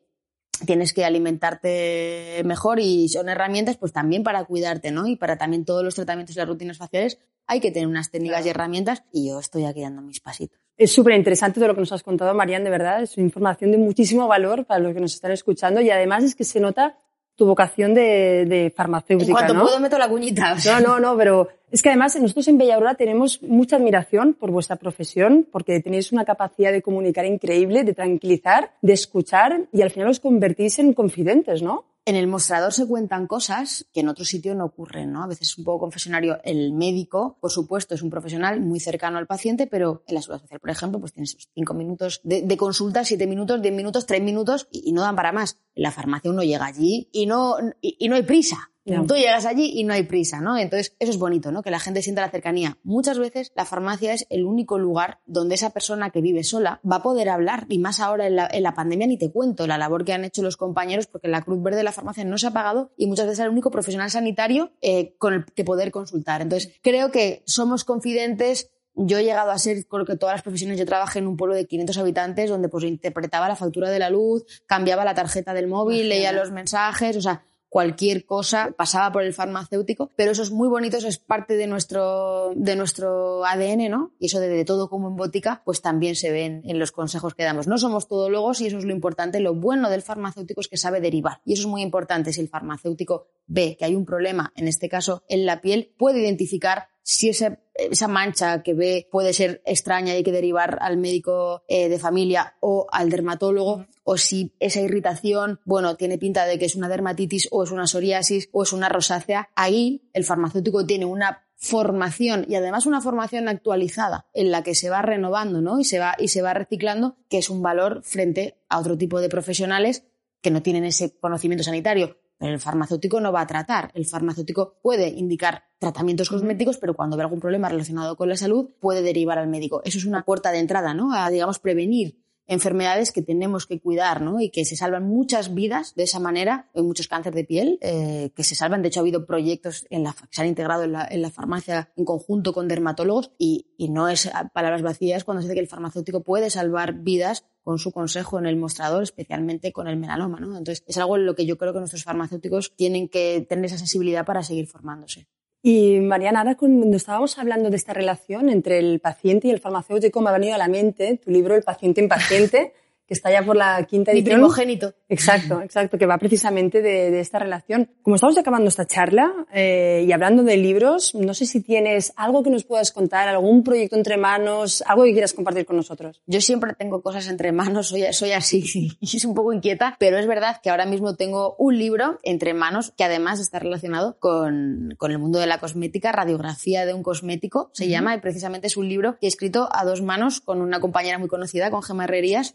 tienes 0.66 0.94
que 0.94 1.04
alimentarte 1.04 2.42
mejor 2.46 2.80
y 2.80 3.10
son 3.10 3.30
herramientas 3.30 3.78
pues 3.78 3.92
también 3.92 4.24
para 4.24 4.44
cuidarte, 4.46 4.92
¿no? 4.92 5.08
Y 5.08 5.16
para 5.16 5.38
también 5.38 5.66
todos 5.66 5.84
los 5.84 5.96
tratamientos 5.96 6.36
y 6.36 6.40
las 6.40 6.48
rutinas 6.48 6.78
faciales 6.78 7.18
hay 7.48 7.60
que 7.60 7.72
tener 7.72 7.88
unas 7.88 8.12
técnicas 8.12 8.46
y 8.46 8.50
herramientas 8.50 9.04
y 9.12 9.30
yo 9.30 9.40
estoy 9.40 9.66
aquí 9.66 9.82
dando 9.82 10.02
mis 10.02 10.20
pasitos. 10.20 10.60
Es 10.78 10.94
súper 10.94 11.16
interesante 11.16 11.60
todo 11.60 11.68
lo 11.68 11.76
que 11.76 11.82
nos 11.82 11.92
has 11.92 12.04
contado, 12.04 12.34
Marian, 12.34 12.64
de 12.64 12.70
verdad. 12.70 13.04
Es 13.04 13.18
información 13.18 13.72
de 13.72 13.78
muchísimo 13.78 14.28
valor 14.28 14.66
para 14.66 14.80
los 14.80 14.94
que 14.94 15.00
nos 15.00 15.14
están 15.14 15.32
escuchando 15.32 15.82
y 15.82 15.90
además 15.90 16.24
es 16.24 16.36
que 16.36 16.44
se 16.44 16.60
nota 16.60 16.98
tu 17.42 17.48
vocación 17.48 17.96
de, 17.96 18.46
de 18.46 18.70
farmacéutica, 18.70 19.32
En 19.32 19.34
cuanto 19.34 19.56
¿no? 19.56 19.64
puedo 19.64 19.80
meto 19.80 19.98
la 19.98 20.08
cuñita. 20.08 20.56
No, 20.64 20.80
no, 20.80 21.00
no, 21.00 21.18
pero 21.18 21.48
es 21.72 21.82
que 21.82 21.90
además 21.90 22.16
nosotros 22.22 22.48
en 22.50 22.60
Bella 22.60 22.76
Aurora 22.76 22.94
tenemos 22.94 23.42
mucha 23.42 23.78
admiración 23.78 24.36
por 24.36 24.52
vuestra 24.52 24.76
profesión, 24.76 25.48
porque 25.52 25.80
tenéis 25.80 26.12
una 26.12 26.24
capacidad 26.24 26.72
de 26.72 26.84
comunicar 26.84 27.26
increíble, 27.26 27.84
de 27.84 27.96
tranquilizar, 27.96 28.74
de 28.84 28.94
escuchar 28.94 29.62
y 29.74 29.82
al 29.82 29.90
final 29.90 30.10
os 30.10 30.20
convertís 30.20 30.78
en 30.78 30.94
confidentes, 30.94 31.64
¿no? 31.64 31.86
En 32.04 32.16
el 32.16 32.26
mostrador 32.26 32.74
se 32.74 32.88
cuentan 32.88 33.28
cosas 33.28 33.86
que 33.94 34.00
en 34.00 34.10
otro 34.10 34.26
sitio 34.26 34.56
no 34.56 34.66
ocurren, 34.66 35.12
¿no? 35.12 35.24
A 35.24 35.28
veces 35.28 35.50
es 35.50 35.58
un 35.60 35.66
poco 35.66 35.82
confesionario. 35.82 36.40
El 36.44 36.74
médico, 36.74 37.38
por 37.40 37.52
supuesto, 37.52 37.94
es 37.94 38.02
un 38.02 38.10
profesional 38.10 38.60
muy 38.60 38.80
cercano 38.80 39.20
al 39.20 39.28
paciente, 39.28 39.68
pero 39.68 40.04
en 40.08 40.16
la 40.16 40.22
seguridad 40.24 40.42
social, 40.42 40.60
por 40.60 40.70
ejemplo, 40.72 41.00
pues 41.00 41.14
tienes 41.14 41.38
cinco 41.54 41.76
minutos 41.76 42.20
de, 42.24 42.58
consulta, 42.58 43.06
siete 43.06 43.28
minutos, 43.28 43.62
diez 43.62 43.74
minutos, 43.74 44.08
tres 44.08 44.22
minutos 44.22 44.68
y, 44.72 44.92
no 44.94 45.02
dan 45.02 45.16
para 45.16 45.32
más. 45.32 45.60
En 45.76 45.84
la 45.84 45.92
farmacia 45.92 46.32
uno 46.32 46.42
llega 46.42 46.66
allí 46.66 47.08
y 47.12 47.28
no, 47.28 47.58
y 47.82 48.10
no 48.10 48.16
hay 48.16 48.24
prisa. 48.24 48.71
Ya. 48.84 49.04
Tú 49.06 49.14
llegas 49.16 49.46
allí 49.46 49.72
y 49.76 49.84
no 49.84 49.94
hay 49.94 50.04
prisa, 50.04 50.42
¿no? 50.42 50.58
Entonces, 50.58 50.96
eso 51.00 51.12
es 51.12 51.20
bonito, 51.20 51.52
¿no? 51.52 51.62
Que 51.62 51.70
la 51.70 51.80
gente 51.80 52.02
sienta 52.02 52.22
la 52.22 52.32
cercanía. 52.32 52.78
Muchas 52.84 53.20
veces 53.20 53.52
la 53.56 53.66
farmacia 53.66 54.14
es 54.14 54.26
el 54.30 54.44
único 54.44 54.80
lugar 54.80 55.20
donde 55.26 55.56
esa 55.56 55.70
persona 55.70 56.10
que 56.10 56.22
vive 56.22 56.44
sola 56.44 56.82
va 56.90 56.98
a 56.98 57.04
poder 57.04 57.30
hablar, 57.30 57.66
y 57.70 57.78
más 57.78 58.00
ahora 58.00 58.28
en 58.28 58.36
la, 58.36 58.50
en 58.52 58.64
la 58.64 58.74
pandemia 58.74 59.08
ni 59.08 59.18
te 59.18 59.32
cuento 59.32 59.68
la 59.68 59.78
labor 59.78 60.04
que 60.04 60.14
han 60.14 60.26
hecho 60.26 60.42
los 60.42 60.58
compañeros, 60.58 61.08
porque 61.08 61.28
la 61.28 61.44
Cruz 61.44 61.62
Verde 61.62 61.78
de 61.78 61.84
la 61.84 61.92
farmacia 61.92 62.24
no 62.24 62.38
se 62.38 62.48
ha 62.48 62.52
pagado 62.52 62.92
y 62.98 63.08
muchas 63.08 63.26
veces 63.26 63.40
es 63.40 63.46
el 63.46 63.52
único 63.52 63.70
profesional 63.72 64.10
sanitario 64.10 64.72
eh, 64.82 65.16
con 65.18 65.34
el 65.34 65.46
que 65.46 65.64
poder 65.64 65.92
consultar. 65.92 66.42
Entonces, 66.42 66.74
creo 66.82 67.12
que 67.12 67.44
somos 67.46 67.84
confidentes 67.84 68.72
yo 68.94 69.18
he 69.18 69.24
llegado 69.24 69.52
a 69.52 69.58
ser, 69.58 69.86
creo 69.88 70.06
que 70.06 70.18
todas 70.18 70.36
las 70.36 70.42
profesiones, 70.42 70.78
yo 70.78 70.86
trabajé 70.86 71.20
en 71.20 71.28
un 71.28 71.38
pueblo 71.38 71.56
de 71.56 71.66
500 71.66 71.98
habitantes 71.98 72.50
donde 72.50 72.68
pues 72.68 72.84
interpretaba 72.84 73.48
la 73.48 73.56
factura 73.56 73.90
de 73.90 74.00
la 74.00 74.10
luz, 74.10 74.44
cambiaba 74.66 75.06
la 75.06 75.16
tarjeta 75.16 75.54
del 75.54 75.68
móvil, 75.68 76.10
leía 76.10 76.32
los 76.34 76.52
mensajes, 76.52 77.16
o 77.16 77.22
sea, 77.22 77.46
cualquier 77.72 78.26
cosa 78.26 78.76
pasaba 78.76 79.14
por 79.14 79.24
el 79.24 79.34
farmacéutico, 79.34 80.12
pero 80.18 80.32
eso 80.32 80.44
es 80.44 80.52
muy 80.52 80.68
bonito, 80.68 80.98
eso 80.98 81.08
es 81.08 81.20
parte 81.20 81.56
de 81.56 81.68
nuestro, 81.68 82.52
de 82.54 82.76
nuestro 82.76 83.46
ADN, 83.46 83.90
¿no? 83.90 84.12
Y 84.20 84.26
eso 84.26 84.42
de, 84.42 84.66
todo 84.66 84.90
como 84.90 85.08
en 85.08 85.16
botica, 85.16 85.62
pues 85.64 85.82
también 85.82 86.18
se 86.18 86.34
ve 86.34 86.62
en, 86.66 86.80
los 86.80 86.92
consejos 86.92 87.34
que 87.34 87.46
damos. 87.46 87.68
No 87.68 87.78
somos 87.78 88.10
todólogos 88.10 88.60
y 88.60 88.68
eso 88.68 88.78
es 88.78 88.84
lo 88.84 88.92
importante. 88.92 89.40
Lo 89.40 89.56
bueno 89.56 89.90
del 89.90 90.02
farmacéutico 90.02 90.60
es 90.60 90.68
que 90.68 90.76
sabe 90.76 91.00
derivar. 91.00 91.40
Y 91.46 91.54
eso 91.54 91.62
es 91.62 91.68
muy 91.68 91.82
importante. 91.82 92.34
Si 92.34 92.42
el 92.42 92.50
farmacéutico 92.50 93.28
ve 93.48 93.78
que 93.80 93.86
hay 93.86 93.96
un 93.96 94.06
problema, 94.06 94.52
en 94.58 94.68
este 94.68 94.90
caso 94.90 95.24
en 95.30 95.46
la 95.46 95.62
piel, 95.62 95.94
puede 95.98 96.20
identificar 96.20 96.90
si 97.12 97.28
esa, 97.28 98.08
mancha 98.08 98.64
que 98.64 98.74
ve 98.74 99.08
puede 99.12 99.34
ser 99.34 99.62
extraña 99.66 100.14
y 100.14 100.18
hay 100.18 100.24
que 100.24 100.32
derivar 100.32 100.78
al 100.82 100.96
médico 100.96 101.64
eh, 101.68 101.90
de 101.90 102.00
familia 102.00 102.56
o 102.62 102.88
al 102.90 103.10
dermatólogo, 103.10 103.86
o 104.06 104.18
si 104.18 104.54
esa 104.62 104.80
irritación, 104.80 105.60
bueno, 105.66 105.98
tiene 105.98 106.18
pinta 106.18 106.46
de 106.46 106.58
que 106.58 106.66
es 106.66 106.76
una 106.76 106.88
dermatitis 106.88 107.50
o 107.52 107.64
es 107.64 107.72
una 107.72 107.86
psoriasis 107.86 108.48
o 108.54 108.64
es 108.64 108.72
una 108.72 108.88
rosácea, 108.88 109.50
ahí 109.56 110.10
el 110.14 110.24
farmacéutico 110.24 110.86
tiene 110.86 111.06
una 111.06 111.46
formación 111.58 112.46
y 112.48 112.56
además 112.56 112.86
una 112.86 113.02
formación 113.02 113.50
actualizada 113.50 114.26
en 114.34 114.50
la 114.50 114.64
que 114.64 114.74
se 114.74 114.90
va 114.90 115.02
renovando 115.02 115.62
¿no? 115.62 115.82
y, 115.82 115.84
se 115.84 116.00
va, 116.00 116.16
y 116.18 116.30
se 116.30 116.42
va 116.42 116.54
reciclando, 116.54 117.18
que 117.30 117.40
es 117.40 117.50
un 117.50 117.62
valor 117.62 118.04
frente 118.04 118.58
a 118.70 118.80
otro 118.80 118.98
tipo 118.98 119.20
de 119.20 119.28
profesionales 119.28 120.06
que 120.42 120.50
no 120.50 120.62
tienen 120.62 120.86
ese 120.86 121.14
conocimiento 121.20 121.66
sanitario. 121.66 122.21
Pero 122.42 122.54
el 122.54 122.60
farmacéutico 122.60 123.22
no 123.22 123.32
va 123.32 123.42
a 123.42 123.46
tratar. 123.46 123.92
El 123.94 124.08
farmacéutico 124.08 124.80
puede 124.82 125.10
indicar 125.10 125.66
tratamientos 125.78 126.28
cosméticos, 126.28 126.80
pero 126.80 126.96
cuando 126.96 127.16
ve 127.16 127.22
algún 127.22 127.40
problema 127.40 127.70
relacionado 127.70 128.16
con 128.18 128.30
la 128.30 128.36
salud, 128.36 128.72
puede 128.80 129.04
derivar 129.04 129.38
al 129.38 129.48
médico. 129.48 129.84
Eso 129.86 130.00
es 130.00 130.06
una 130.06 130.26
puerta 130.26 130.52
de 130.52 130.58
entrada, 130.58 130.96
¿no? 130.96 131.14
A, 131.14 131.30
digamos, 131.30 131.60
prevenir 131.60 132.18
enfermedades 132.52 133.14
que 133.14 133.22
tenemos 133.22 133.66
que 133.66 133.80
cuidar, 133.80 134.22
¿no? 134.22 134.42
Y 134.42 134.50
que 134.50 134.66
se 134.66 134.76
salvan 134.76 135.08
muchas 135.08 135.54
vidas 135.54 135.96
de 135.96 136.04
esa 136.04 136.20
manera, 136.20 136.70
hay 136.76 136.84
muchos 136.84 137.08
cánceres 137.08 137.36
de 137.36 137.44
piel 137.46 137.80
eh, 137.82 138.32
que 138.36 138.44
se 138.44 138.56
salvan. 138.56 138.82
De 138.82 138.90
hecho, 138.90 139.00
ha 139.00 139.04
habido 139.04 139.26
proyectos 139.26 139.88
en 139.90 140.04
la, 140.04 140.12
que 140.12 140.28
se 140.32 140.42
han 140.42 140.50
integrado 140.50 140.84
en 140.84 140.92
la, 140.92 141.30
farmacia 141.32 141.94
en 141.96 142.04
conjunto 142.04 142.52
con 142.52 142.68
dermatólogos 142.68 143.32
y, 143.38 143.68
y, 143.78 143.88
no 143.88 144.10
es 144.10 144.30
palabras 144.54 144.82
vacías 144.82 145.24
cuando 145.24 145.42
se 145.42 145.48
dice 145.48 145.56
que 145.56 145.62
el 145.62 145.70
farmacéutico 145.70 146.24
puede 146.24 146.50
salvar 146.50 146.94
vidas 146.94 147.46
con 147.64 147.80
su 147.80 147.94
consejo 147.94 148.38
en 148.38 148.46
el 148.46 148.58
mostrador, 148.58 149.04
especialmente 149.04 149.72
con 149.72 149.88
el 149.88 149.96
melanoma, 149.96 150.42
¿no? 150.42 150.58
Entonces, 150.58 150.84
es 150.88 150.98
algo 150.98 151.16
en 151.16 151.26
lo 151.26 151.36
que 151.36 151.46
yo 151.46 151.58
creo 151.58 151.72
que 151.72 151.80
nuestros 151.80 152.04
farmacéuticos 152.04 152.76
tienen 152.76 153.08
que 153.08 153.46
tener 153.48 153.66
esa 153.66 153.78
sensibilidad 153.78 154.26
para 154.26 154.44
seguir 154.44 154.68
formándose. 154.68 155.28
Y 155.64 156.00
Mariana, 156.00 156.40
ahora 156.40 156.56
cuando 156.56 156.98
estábamos 156.98 157.38
hablando 157.38 157.70
de 157.70 157.76
esta 157.76 157.94
relación 157.94 158.50
entre 158.50 158.80
el 158.80 159.00
paciente 159.00 159.48
y 159.48 159.52
el 159.52 159.60
farmacéutico, 159.60 160.20
me 160.20 160.30
ha 160.30 160.34
venido 160.34 160.56
a 160.56 160.58
la 160.58 160.68
mente 160.68 161.20
tu 161.24 161.30
libro 161.30 161.56
El 161.56 161.62
paciente 161.62 162.02
impaciente, 162.02 162.74
que 163.12 163.16
está 163.16 163.30
ya 163.30 163.44
por 163.44 163.58
la 163.58 163.84
quinta 163.84 164.14
edición. 164.14 164.36
Mi 164.36 164.36
primogénito. 164.36 164.94
Exacto, 165.10 165.62
exacto, 165.62 165.98
que 165.98 166.06
va 166.06 166.18
precisamente 166.18 166.82
de, 166.82 167.12
de 167.12 167.20
esta 167.20 167.40
relación. 167.40 167.90
Como 168.04 168.16
estamos 168.16 168.38
acabando 168.38 168.70
esta 168.70 168.88
charla 168.88 169.34
eh, 169.54 170.06
y 170.08 170.14
hablando 170.14 170.44
de 170.44 170.56
libros, 170.56 171.14
no 171.14 171.34
sé 171.34 171.46
si 171.46 171.60
tienes 171.60 172.14
algo 172.16 172.42
que 172.42 172.50
nos 172.50 172.64
puedas 172.64 172.94
contar, 172.94 173.28
algún 173.28 173.66
proyecto 173.66 173.98
entre 173.98 174.16
manos, 174.16 174.82
algo 174.88 175.04
que 175.04 175.12
quieras 175.12 175.34
compartir 175.34 175.66
con 175.66 175.76
nosotros. 175.76 176.22
Yo 176.26 176.40
siempre 176.40 176.74
tengo 176.74 177.02
cosas 177.02 177.28
entre 177.28 177.52
manos, 177.52 177.90
soy, 177.90 178.06
soy 178.14 178.32
así 178.32 178.64
y 179.02 179.18
es 179.18 179.26
un 179.26 179.36
poco 179.36 179.52
inquieta, 179.52 179.98
pero 180.00 180.18
es 180.18 180.26
verdad 180.26 180.62
que 180.64 180.70
ahora 180.70 180.86
mismo 180.86 181.18
tengo 181.18 181.58
un 181.60 181.78
libro 181.78 182.18
entre 182.24 182.54
manos 182.54 182.94
que 182.96 183.04
además 183.04 183.42
está 183.42 183.60
relacionado 183.60 184.20
con, 184.20 184.96
con 184.98 185.12
el 185.12 185.20
mundo 185.20 185.38
de 185.40 185.48
la 185.48 185.58
cosmética, 185.58 186.14
radiografía 186.14 186.86
de 186.86 186.94
un 186.94 187.04
cosmético, 187.04 187.72
se 187.74 187.84
uh 187.84 187.88
-huh. 187.88 187.90
llama, 187.90 188.16
y 188.16 188.22
precisamente 188.22 188.68
es 188.68 188.78
un 188.78 188.88
libro 188.88 189.18
que 189.20 189.26
he 189.26 189.28
escrito 189.28 189.68
a 189.70 189.84
dos 189.84 190.02
manos 190.02 190.40
con 190.40 190.62
una 190.62 190.80
compañera 190.80 191.20
muy 191.20 191.28
conocida, 191.28 191.72
con 191.72 191.84
Gemma 191.84 192.06
Herrerías. 192.06 192.54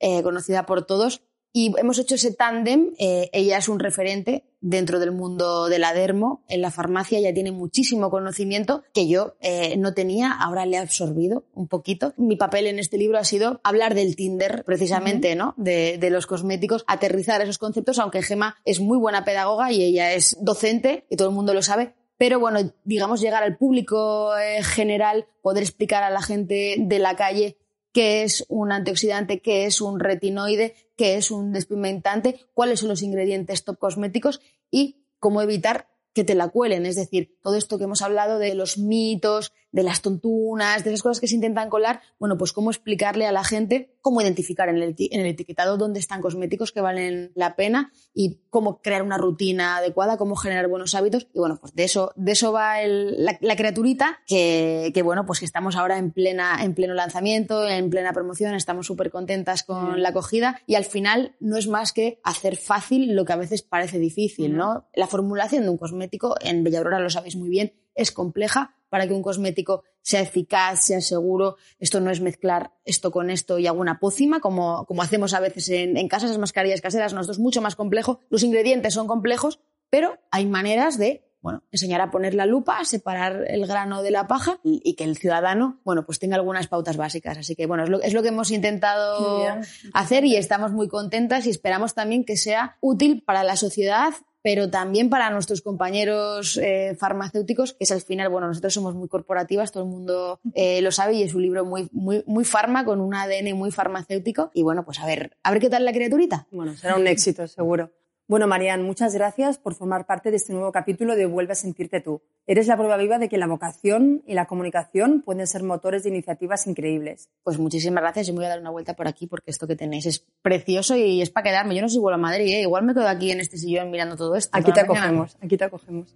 Eh, 0.00 0.22
conocida 0.22 0.66
por 0.66 0.84
todos. 0.84 1.22
Y 1.52 1.74
hemos 1.78 1.98
hecho 1.98 2.14
ese 2.14 2.32
tándem. 2.32 2.92
Eh, 2.98 3.28
ella 3.32 3.58
es 3.58 3.68
un 3.68 3.80
referente 3.80 4.44
dentro 4.60 5.00
del 5.00 5.10
mundo 5.10 5.68
de 5.68 5.80
la 5.80 5.92
dermo. 5.92 6.44
En 6.48 6.60
la 6.60 6.70
farmacia 6.70 7.18
ella 7.18 7.34
tiene 7.34 7.50
muchísimo 7.50 8.08
conocimiento 8.08 8.84
que 8.92 9.08
yo 9.08 9.34
eh, 9.40 9.76
no 9.76 9.92
tenía. 9.92 10.32
Ahora 10.32 10.64
le 10.64 10.76
he 10.76 10.78
absorbido 10.78 11.44
un 11.54 11.66
poquito. 11.66 12.14
Mi 12.16 12.36
papel 12.36 12.68
en 12.68 12.78
este 12.78 12.98
libro 12.98 13.18
ha 13.18 13.24
sido 13.24 13.60
hablar 13.64 13.94
del 13.94 14.14
Tinder, 14.14 14.62
precisamente, 14.64 15.30
uh 15.30 15.32
-huh. 15.32 15.38
¿no? 15.38 15.54
De, 15.56 15.98
de, 15.98 16.10
los 16.10 16.26
cosméticos, 16.26 16.84
aterrizar 16.86 17.40
esos 17.40 17.58
conceptos, 17.58 17.98
aunque 17.98 18.22
Gema 18.22 18.56
es 18.64 18.78
muy 18.78 18.98
buena 18.98 19.24
pedagoga 19.24 19.72
y 19.72 19.82
ella 19.82 20.12
es 20.12 20.36
docente 20.40 21.04
y 21.10 21.16
todo 21.16 21.30
el 21.30 21.34
mundo 21.34 21.52
lo 21.52 21.62
sabe. 21.62 21.94
Pero 22.16 22.38
bueno, 22.38 22.60
digamos, 22.84 23.22
llegar 23.22 23.42
al 23.42 23.56
público 23.56 24.36
eh, 24.36 24.62
general, 24.62 25.26
poder 25.40 25.62
explicar 25.62 26.02
a 26.02 26.10
la 26.10 26.20
gente 26.20 26.76
de 26.78 26.98
la 26.98 27.16
calle 27.16 27.56
qué 27.92 28.22
es 28.22 28.44
un 28.48 28.72
antioxidante, 28.72 29.40
qué 29.40 29.66
es 29.66 29.80
un 29.80 30.00
retinoide, 30.00 30.74
qué 30.96 31.16
es 31.16 31.30
un 31.30 31.52
despigmentante, 31.52 32.40
cuáles 32.54 32.80
son 32.80 32.88
los 32.88 33.02
ingredientes 33.02 33.64
top 33.64 33.78
cosméticos 33.78 34.40
y 34.70 35.04
cómo 35.18 35.42
evitar 35.42 35.88
que 36.12 36.24
te 36.24 36.34
la 36.34 36.48
cuelen. 36.48 36.86
Es 36.86 36.96
decir, 36.96 37.38
todo 37.42 37.56
esto 37.56 37.78
que 37.78 37.84
hemos 37.84 38.02
hablado 38.02 38.38
de 38.38 38.54
los 38.54 38.78
mitos, 38.78 39.52
de 39.72 39.82
las 39.82 40.02
tontunas, 40.02 40.84
de 40.84 40.90
esas 40.90 41.02
cosas 41.02 41.20
que 41.20 41.28
se 41.28 41.34
intentan 41.34 41.70
colar, 41.70 42.00
bueno, 42.18 42.36
pues 42.36 42.52
cómo 42.52 42.70
explicarle 42.70 43.26
a 43.26 43.32
la 43.32 43.44
gente 43.44 43.96
cómo 44.00 44.20
identificar 44.20 44.68
en 44.68 44.76
el, 44.76 44.94
en 44.98 45.20
el 45.20 45.26
etiquetado 45.26 45.76
dónde 45.76 46.00
están 46.00 46.20
cosméticos 46.20 46.72
que 46.72 46.80
valen 46.80 47.32
la 47.34 47.54
pena 47.54 47.92
y 48.14 48.40
cómo 48.50 48.80
crear 48.80 49.02
una 49.02 49.18
rutina 49.18 49.76
adecuada, 49.76 50.16
cómo 50.16 50.36
generar 50.36 50.68
buenos 50.68 50.94
hábitos. 50.94 51.28
Y 51.34 51.38
bueno, 51.38 51.58
pues 51.60 51.74
de 51.74 51.84
eso, 51.84 52.12
de 52.16 52.32
eso 52.32 52.52
va 52.52 52.80
el, 52.80 53.24
la, 53.24 53.36
la, 53.40 53.56
criaturita, 53.56 54.20
que, 54.26 54.90
que, 54.94 55.02
bueno, 55.02 55.26
pues 55.26 55.38
que 55.38 55.44
estamos 55.44 55.76
ahora 55.76 55.98
en 55.98 56.12
plena, 56.12 56.62
en 56.62 56.74
pleno 56.74 56.94
lanzamiento, 56.94 57.68
en 57.68 57.90
plena 57.90 58.12
promoción, 58.12 58.54
estamos 58.54 58.86
súper 58.86 59.10
contentas 59.10 59.62
con 59.62 60.02
la 60.02 60.10
acogida 60.10 60.60
y 60.66 60.74
al 60.74 60.84
final 60.84 61.36
no 61.40 61.56
es 61.56 61.68
más 61.68 61.92
que 61.92 62.20
hacer 62.24 62.56
fácil 62.56 63.14
lo 63.14 63.24
que 63.24 63.32
a 63.32 63.36
veces 63.36 63.62
parece 63.62 63.98
difícil, 63.98 64.56
¿no? 64.56 64.88
La 64.94 65.06
formulación 65.06 65.64
de 65.64 65.70
un 65.70 65.76
cosmético, 65.76 66.36
en 66.40 66.64
Bella 66.64 66.78
Aurora 66.78 67.00
lo 67.00 67.10
sabéis 67.10 67.36
muy 67.36 67.48
bien, 67.48 67.72
es 67.94 68.12
compleja, 68.12 68.76
para 68.90 69.06
que 69.06 69.14
un 69.14 69.22
cosmético 69.22 69.84
sea 70.02 70.20
eficaz, 70.20 70.84
sea 70.84 71.00
seguro. 71.00 71.56
Esto 71.78 72.00
no 72.00 72.10
es 72.10 72.20
mezclar 72.20 72.72
esto 72.84 73.10
con 73.10 73.30
esto 73.30 73.58
y 73.58 73.66
hago 73.66 73.80
una 73.80 74.00
pócima, 74.00 74.40
como, 74.40 74.84
como 74.86 75.02
hacemos 75.02 75.32
a 75.32 75.40
veces 75.40 75.68
en, 75.70 75.96
en 75.96 76.08
casa, 76.08 76.26
esas 76.26 76.38
mascarillas 76.38 76.80
caseras. 76.80 77.14
No, 77.14 77.20
esto 77.20 77.32
es 77.32 77.38
mucho 77.38 77.62
más 77.62 77.76
complejo. 77.76 78.20
Los 78.28 78.42
ingredientes 78.42 78.94
son 78.94 79.06
complejos, 79.06 79.60
pero 79.88 80.18
hay 80.30 80.46
maneras 80.46 80.98
de 80.98 81.30
bueno, 81.42 81.62
enseñar 81.70 82.02
a 82.02 82.10
poner 82.10 82.34
la 82.34 82.44
lupa, 82.44 82.84
separar 82.84 83.44
el 83.48 83.66
grano 83.66 84.02
de 84.02 84.10
la 84.10 84.26
paja 84.26 84.60
y, 84.62 84.82
y, 84.84 84.94
que 84.94 85.04
el 85.04 85.16
ciudadano, 85.16 85.80
bueno, 85.84 86.04
pues 86.04 86.18
tenga 86.18 86.36
algunas 86.36 86.66
pautas 86.66 86.98
básicas. 86.98 87.38
Así 87.38 87.56
que, 87.56 87.64
bueno, 87.64 87.84
es 87.84 87.88
lo, 87.88 88.02
es 88.02 88.12
lo 88.12 88.22
que 88.22 88.28
hemos 88.28 88.50
intentado 88.50 89.46
hacer 89.94 90.26
y 90.26 90.36
estamos 90.36 90.72
muy 90.72 90.88
contentas 90.88 91.46
y 91.46 91.50
esperamos 91.50 91.94
también 91.94 92.24
que 92.24 92.36
sea 92.36 92.76
útil 92.80 93.22
para 93.22 93.42
la 93.42 93.56
sociedad 93.56 94.12
pero 94.42 94.70
también 94.70 95.10
para 95.10 95.30
nuestros 95.30 95.62
compañeros 95.62 96.58
eh, 96.58 96.96
farmacéuticos, 96.98 97.74
que 97.74 97.84
es 97.84 97.90
al 97.92 98.00
final, 98.00 98.28
bueno, 98.28 98.48
nosotros 98.48 98.74
somos 98.74 98.94
muy 98.94 99.08
corporativas, 99.08 99.72
todo 99.72 99.84
el 99.84 99.90
mundo 99.90 100.40
eh, 100.54 100.80
lo 100.82 100.92
sabe 100.92 101.14
y 101.14 101.22
es 101.22 101.34
un 101.34 101.42
libro 101.42 101.64
muy, 101.64 101.88
muy, 101.92 102.22
muy 102.26 102.44
farma, 102.44 102.84
con 102.84 103.00
un 103.00 103.14
ADN 103.14 103.54
muy 103.54 103.70
farmacéutico. 103.70 104.50
Y 104.54 104.62
bueno, 104.62 104.84
pues 104.84 105.00
a 105.00 105.06
ver, 105.06 105.36
a 105.42 105.50
ver 105.50 105.60
qué 105.60 105.70
tal 105.70 105.84
la 105.84 105.92
criaturita. 105.92 106.46
Bueno, 106.50 106.76
será 106.76 106.96
un 106.96 107.06
éxito, 107.06 107.46
seguro. 107.46 107.90
Bueno, 108.30 108.46
Marian, 108.46 108.84
muchas 108.84 109.12
gracias 109.12 109.58
por 109.58 109.74
formar 109.74 110.06
parte 110.06 110.30
de 110.30 110.36
este 110.36 110.52
nuevo 110.52 110.70
capítulo 110.70 111.16
de 111.16 111.26
Vuelve 111.26 111.54
a 111.54 111.56
sentirte 111.56 112.00
tú. 112.00 112.22
Eres 112.46 112.68
la 112.68 112.76
prueba 112.76 112.96
viva 112.96 113.18
de 113.18 113.28
que 113.28 113.38
la 113.38 113.48
vocación 113.48 114.22
y 114.24 114.34
la 114.34 114.46
comunicación 114.46 115.22
pueden 115.22 115.48
ser 115.48 115.64
motores 115.64 116.04
de 116.04 116.10
iniciativas 116.10 116.68
increíbles. 116.68 117.28
Pues 117.42 117.58
muchísimas 117.58 118.02
gracias. 118.02 118.28
Yo 118.28 118.32
me 118.32 118.38
voy 118.38 118.46
a 118.46 118.50
dar 118.50 118.60
una 118.60 118.70
vuelta 118.70 118.94
por 118.94 119.08
aquí 119.08 119.26
porque 119.26 119.50
esto 119.50 119.66
que 119.66 119.74
tenéis 119.74 120.06
es 120.06 120.24
precioso 120.42 120.94
y 120.94 121.20
es 121.20 121.30
para 121.30 121.50
quedarme. 121.50 121.74
Yo 121.74 121.82
no 121.82 121.88
soy 121.88 121.96
igual 121.96 122.14
a 122.14 122.18
Madrid, 122.18 122.54
¿eh? 122.54 122.60
igual 122.60 122.84
me 122.84 122.94
quedo 122.94 123.08
aquí 123.08 123.32
en 123.32 123.40
este 123.40 123.58
sillón 123.58 123.90
mirando 123.90 124.14
todo 124.14 124.36
esto. 124.36 124.56
Aquí 124.56 124.70
te 124.70 124.78
acogemos, 124.78 125.36
aquí 125.40 125.56
te 125.56 125.64
acogemos. 125.64 126.14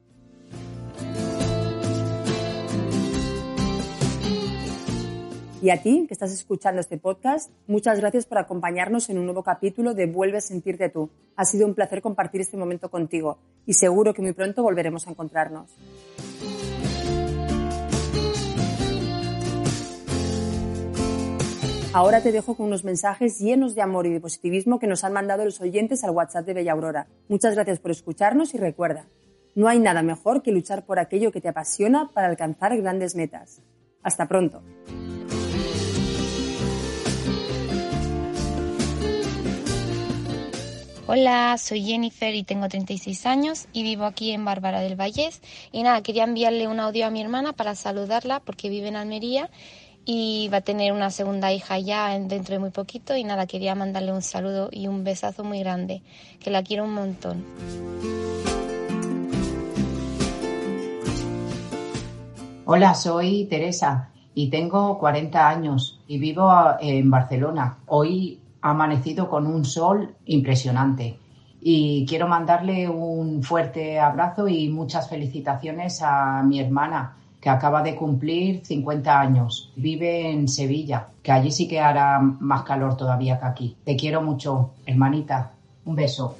Y 5.64 5.70
a 5.70 5.81
ti, 5.81 6.05
que 6.07 6.12
estás 6.12 6.31
escuchando 6.31 6.83
este 6.83 6.98
podcast, 6.98 7.50
muchas 7.66 7.98
gracias 7.98 8.27
por 8.27 8.37
acompañarnos 8.37 9.09
en 9.09 9.16
un 9.16 9.24
nuevo 9.24 9.42
capítulo 9.42 9.94
de 9.94 10.05
Vuelve 10.05 10.37
a 10.37 10.40
sentirte 10.42 10.90
tú. 10.90 11.09
Ha 11.37 11.46
sido 11.46 11.66
un 11.66 11.72
placer 11.72 12.03
compartir 12.03 12.42
este 12.42 12.59
momento 12.59 12.90
contigo 12.90 13.38
y 13.64 13.72
seguro 13.72 14.12
que 14.12 14.20
muy 14.20 14.35
pronto 14.35 14.62
volveremos 14.62 15.07
a 15.07 15.12
encontrarnos. 15.12 15.74
Ahora 21.94 22.20
te 22.22 22.31
dejo 22.31 22.55
con 22.57 22.66
unos 22.66 22.85
mensajes 22.85 23.38
llenos 23.38 23.74
de 23.74 23.81
amor 23.81 24.07
y 24.07 24.12
de 24.12 24.20
positivismo 24.20 24.79
que 24.79 24.87
nos 24.87 25.03
han 25.03 25.14
mandado 25.14 25.46
los 25.46 25.62
oyentes 25.62 26.05
al 26.05 26.11
WhatsApp 26.11 26.44
de 26.44 26.53
Bella 26.53 26.72
Aurora. 26.72 27.07
Muchas 27.29 27.55
gracias 27.55 27.79
por 27.79 27.90
escucharnos 27.90 28.53
y 28.53 28.59
recuerda, 28.59 29.07
no 29.55 29.68
hay 29.68 29.79
nada 29.79 30.03
mejor 30.03 30.42
que 30.42 30.53
luchar 30.53 30.85
por 30.85 30.98
aquello 30.98 31.33
que 31.33 31.40
te 31.40 31.48
apasiona 31.48 32.11
para 32.12 32.27
alcanzar 32.27 32.77
grandes 32.77 33.14
metas. 33.14 33.62
Hasta 34.03 34.29
pronto. 34.29 34.61
Hola, 41.06 41.58
soy 41.58 41.84
Jennifer 41.84 42.34
y 42.34 42.44
tengo 42.44 42.66
36 42.66 43.26
años 43.26 43.68
y 43.74 43.82
vivo 43.82 44.04
aquí 44.06 44.30
en 44.30 44.46
Bárbara 44.46 44.80
del 44.80 44.96
Vallés. 44.96 45.42
Y 45.70 45.82
nada, 45.82 46.02
quería 46.02 46.24
enviarle 46.24 46.66
un 46.66 46.80
audio 46.80 47.04
a 47.04 47.10
mi 47.10 47.20
hermana 47.20 47.52
para 47.52 47.74
saludarla 47.74 48.40
porque 48.40 48.70
vive 48.70 48.88
en 48.88 48.96
Almería 48.96 49.50
y 50.06 50.48
va 50.50 50.58
a 50.58 50.60
tener 50.62 50.94
una 50.94 51.10
segunda 51.10 51.52
hija 51.52 51.78
ya 51.78 52.18
dentro 52.18 52.54
de 52.54 52.58
muy 52.58 52.70
poquito. 52.70 53.14
Y 53.18 53.22
nada, 53.22 53.46
quería 53.46 53.74
mandarle 53.74 54.12
un 54.14 54.22
saludo 54.22 54.70
y 54.72 54.86
un 54.86 55.04
besazo 55.04 55.44
muy 55.44 55.58
grande, 55.58 56.00
que 56.40 56.50
la 56.50 56.62
quiero 56.62 56.84
un 56.84 56.94
montón. 56.94 57.44
Hola, 62.64 62.94
soy 62.94 63.44
Teresa 63.44 64.08
y 64.34 64.48
tengo 64.48 64.98
40 64.98 65.50
años 65.50 66.00
y 66.08 66.16
vivo 66.16 66.50
en 66.80 67.10
Barcelona. 67.10 67.76
Hoy 67.88 68.40
ha 68.64 68.70
amanecido 68.70 69.29
con 69.29 69.46
un 69.46 69.62
sol 69.66 70.14
impresionante. 70.24 71.18
Y 71.61 72.07
quiero 72.07 72.27
mandarle 72.27 72.88
un 72.88 73.42
fuerte 73.42 74.00
abrazo 74.00 74.48
y 74.48 74.70
muchas 74.70 75.11
felicitaciones 75.11 76.00
a 76.03 76.42
mi 76.42 76.61
hermana, 76.61 77.14
que 77.42 77.50
acaba 77.50 77.83
de 77.83 77.94
cumplir 77.94 78.64
50 78.64 79.20
años. 79.20 79.70
Vive 79.77 80.31
en 80.31 80.48
Sevilla, 80.48 81.09
que 81.22 81.31
allí 81.31 81.50
sí 81.50 81.68
que 81.68 81.79
hará 81.79 82.18
más 82.20 82.62
calor 82.62 82.96
todavía 82.96 83.38
que 83.38 83.44
aquí. 83.44 83.77
Te 83.85 83.96
quiero 83.96 84.22
mucho, 84.22 84.70
hermanita. 84.87 85.50
Un 85.85 85.96
beso. 85.96 86.38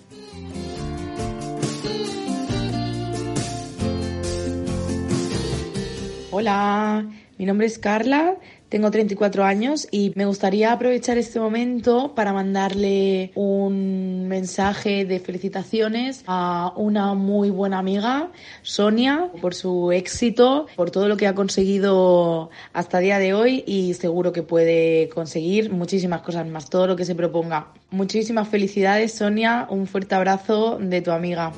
Hola, 6.31 7.05
mi 7.37 7.45
nombre 7.45 7.67
es 7.67 7.79
Carla, 7.79 8.37
tengo 8.75 8.91
34 8.91 9.45
años 9.45 9.87
y 9.93 10.11
me 10.17 10.25
gustaría 10.25 10.73
aprovechar 10.73 11.17
este 11.17 11.39
momento 11.39 12.13
para 12.17 12.33
mandarle 12.33 13.31
un 13.37 14.27
mensaje 14.27 15.05
de 15.05 15.21
felicitaciones 15.21 16.25
a 16.27 16.73
una 16.75 17.15
muy 17.15 17.51
buena 17.51 17.79
amiga, 17.79 18.33
Sonia, 18.63 19.31
por 19.41 19.55
su 19.55 19.93
éxito, 19.93 20.67
por 20.75 20.91
todo 20.91 21.07
lo 21.07 21.17
que 21.17 21.29
ha 21.29 21.37
conseguido 21.37 22.51
hasta 22.73 22.99
el 22.99 23.05
día 23.05 23.21
de 23.21 23.33
hoy 23.33 23.63
y 23.65 23.95
seguro 23.95 24.33
que 24.33 24.43
puede 24.43 25.09
conseguir 25.11 25.71
muchísimas 25.71 26.23
cosas 26.23 26.45
más, 26.49 26.69
todo 26.69 26.89
lo 26.89 26.97
que 26.97 27.05
se 27.05 27.15
proponga. 27.15 27.69
Muchísimas 27.91 28.49
felicidades, 28.49 29.15
Sonia, 29.15 29.69
un 29.71 29.87
fuerte 29.87 30.17
abrazo 30.17 30.79
de 30.81 31.01
tu 31.01 31.13
amiga. 31.13 31.53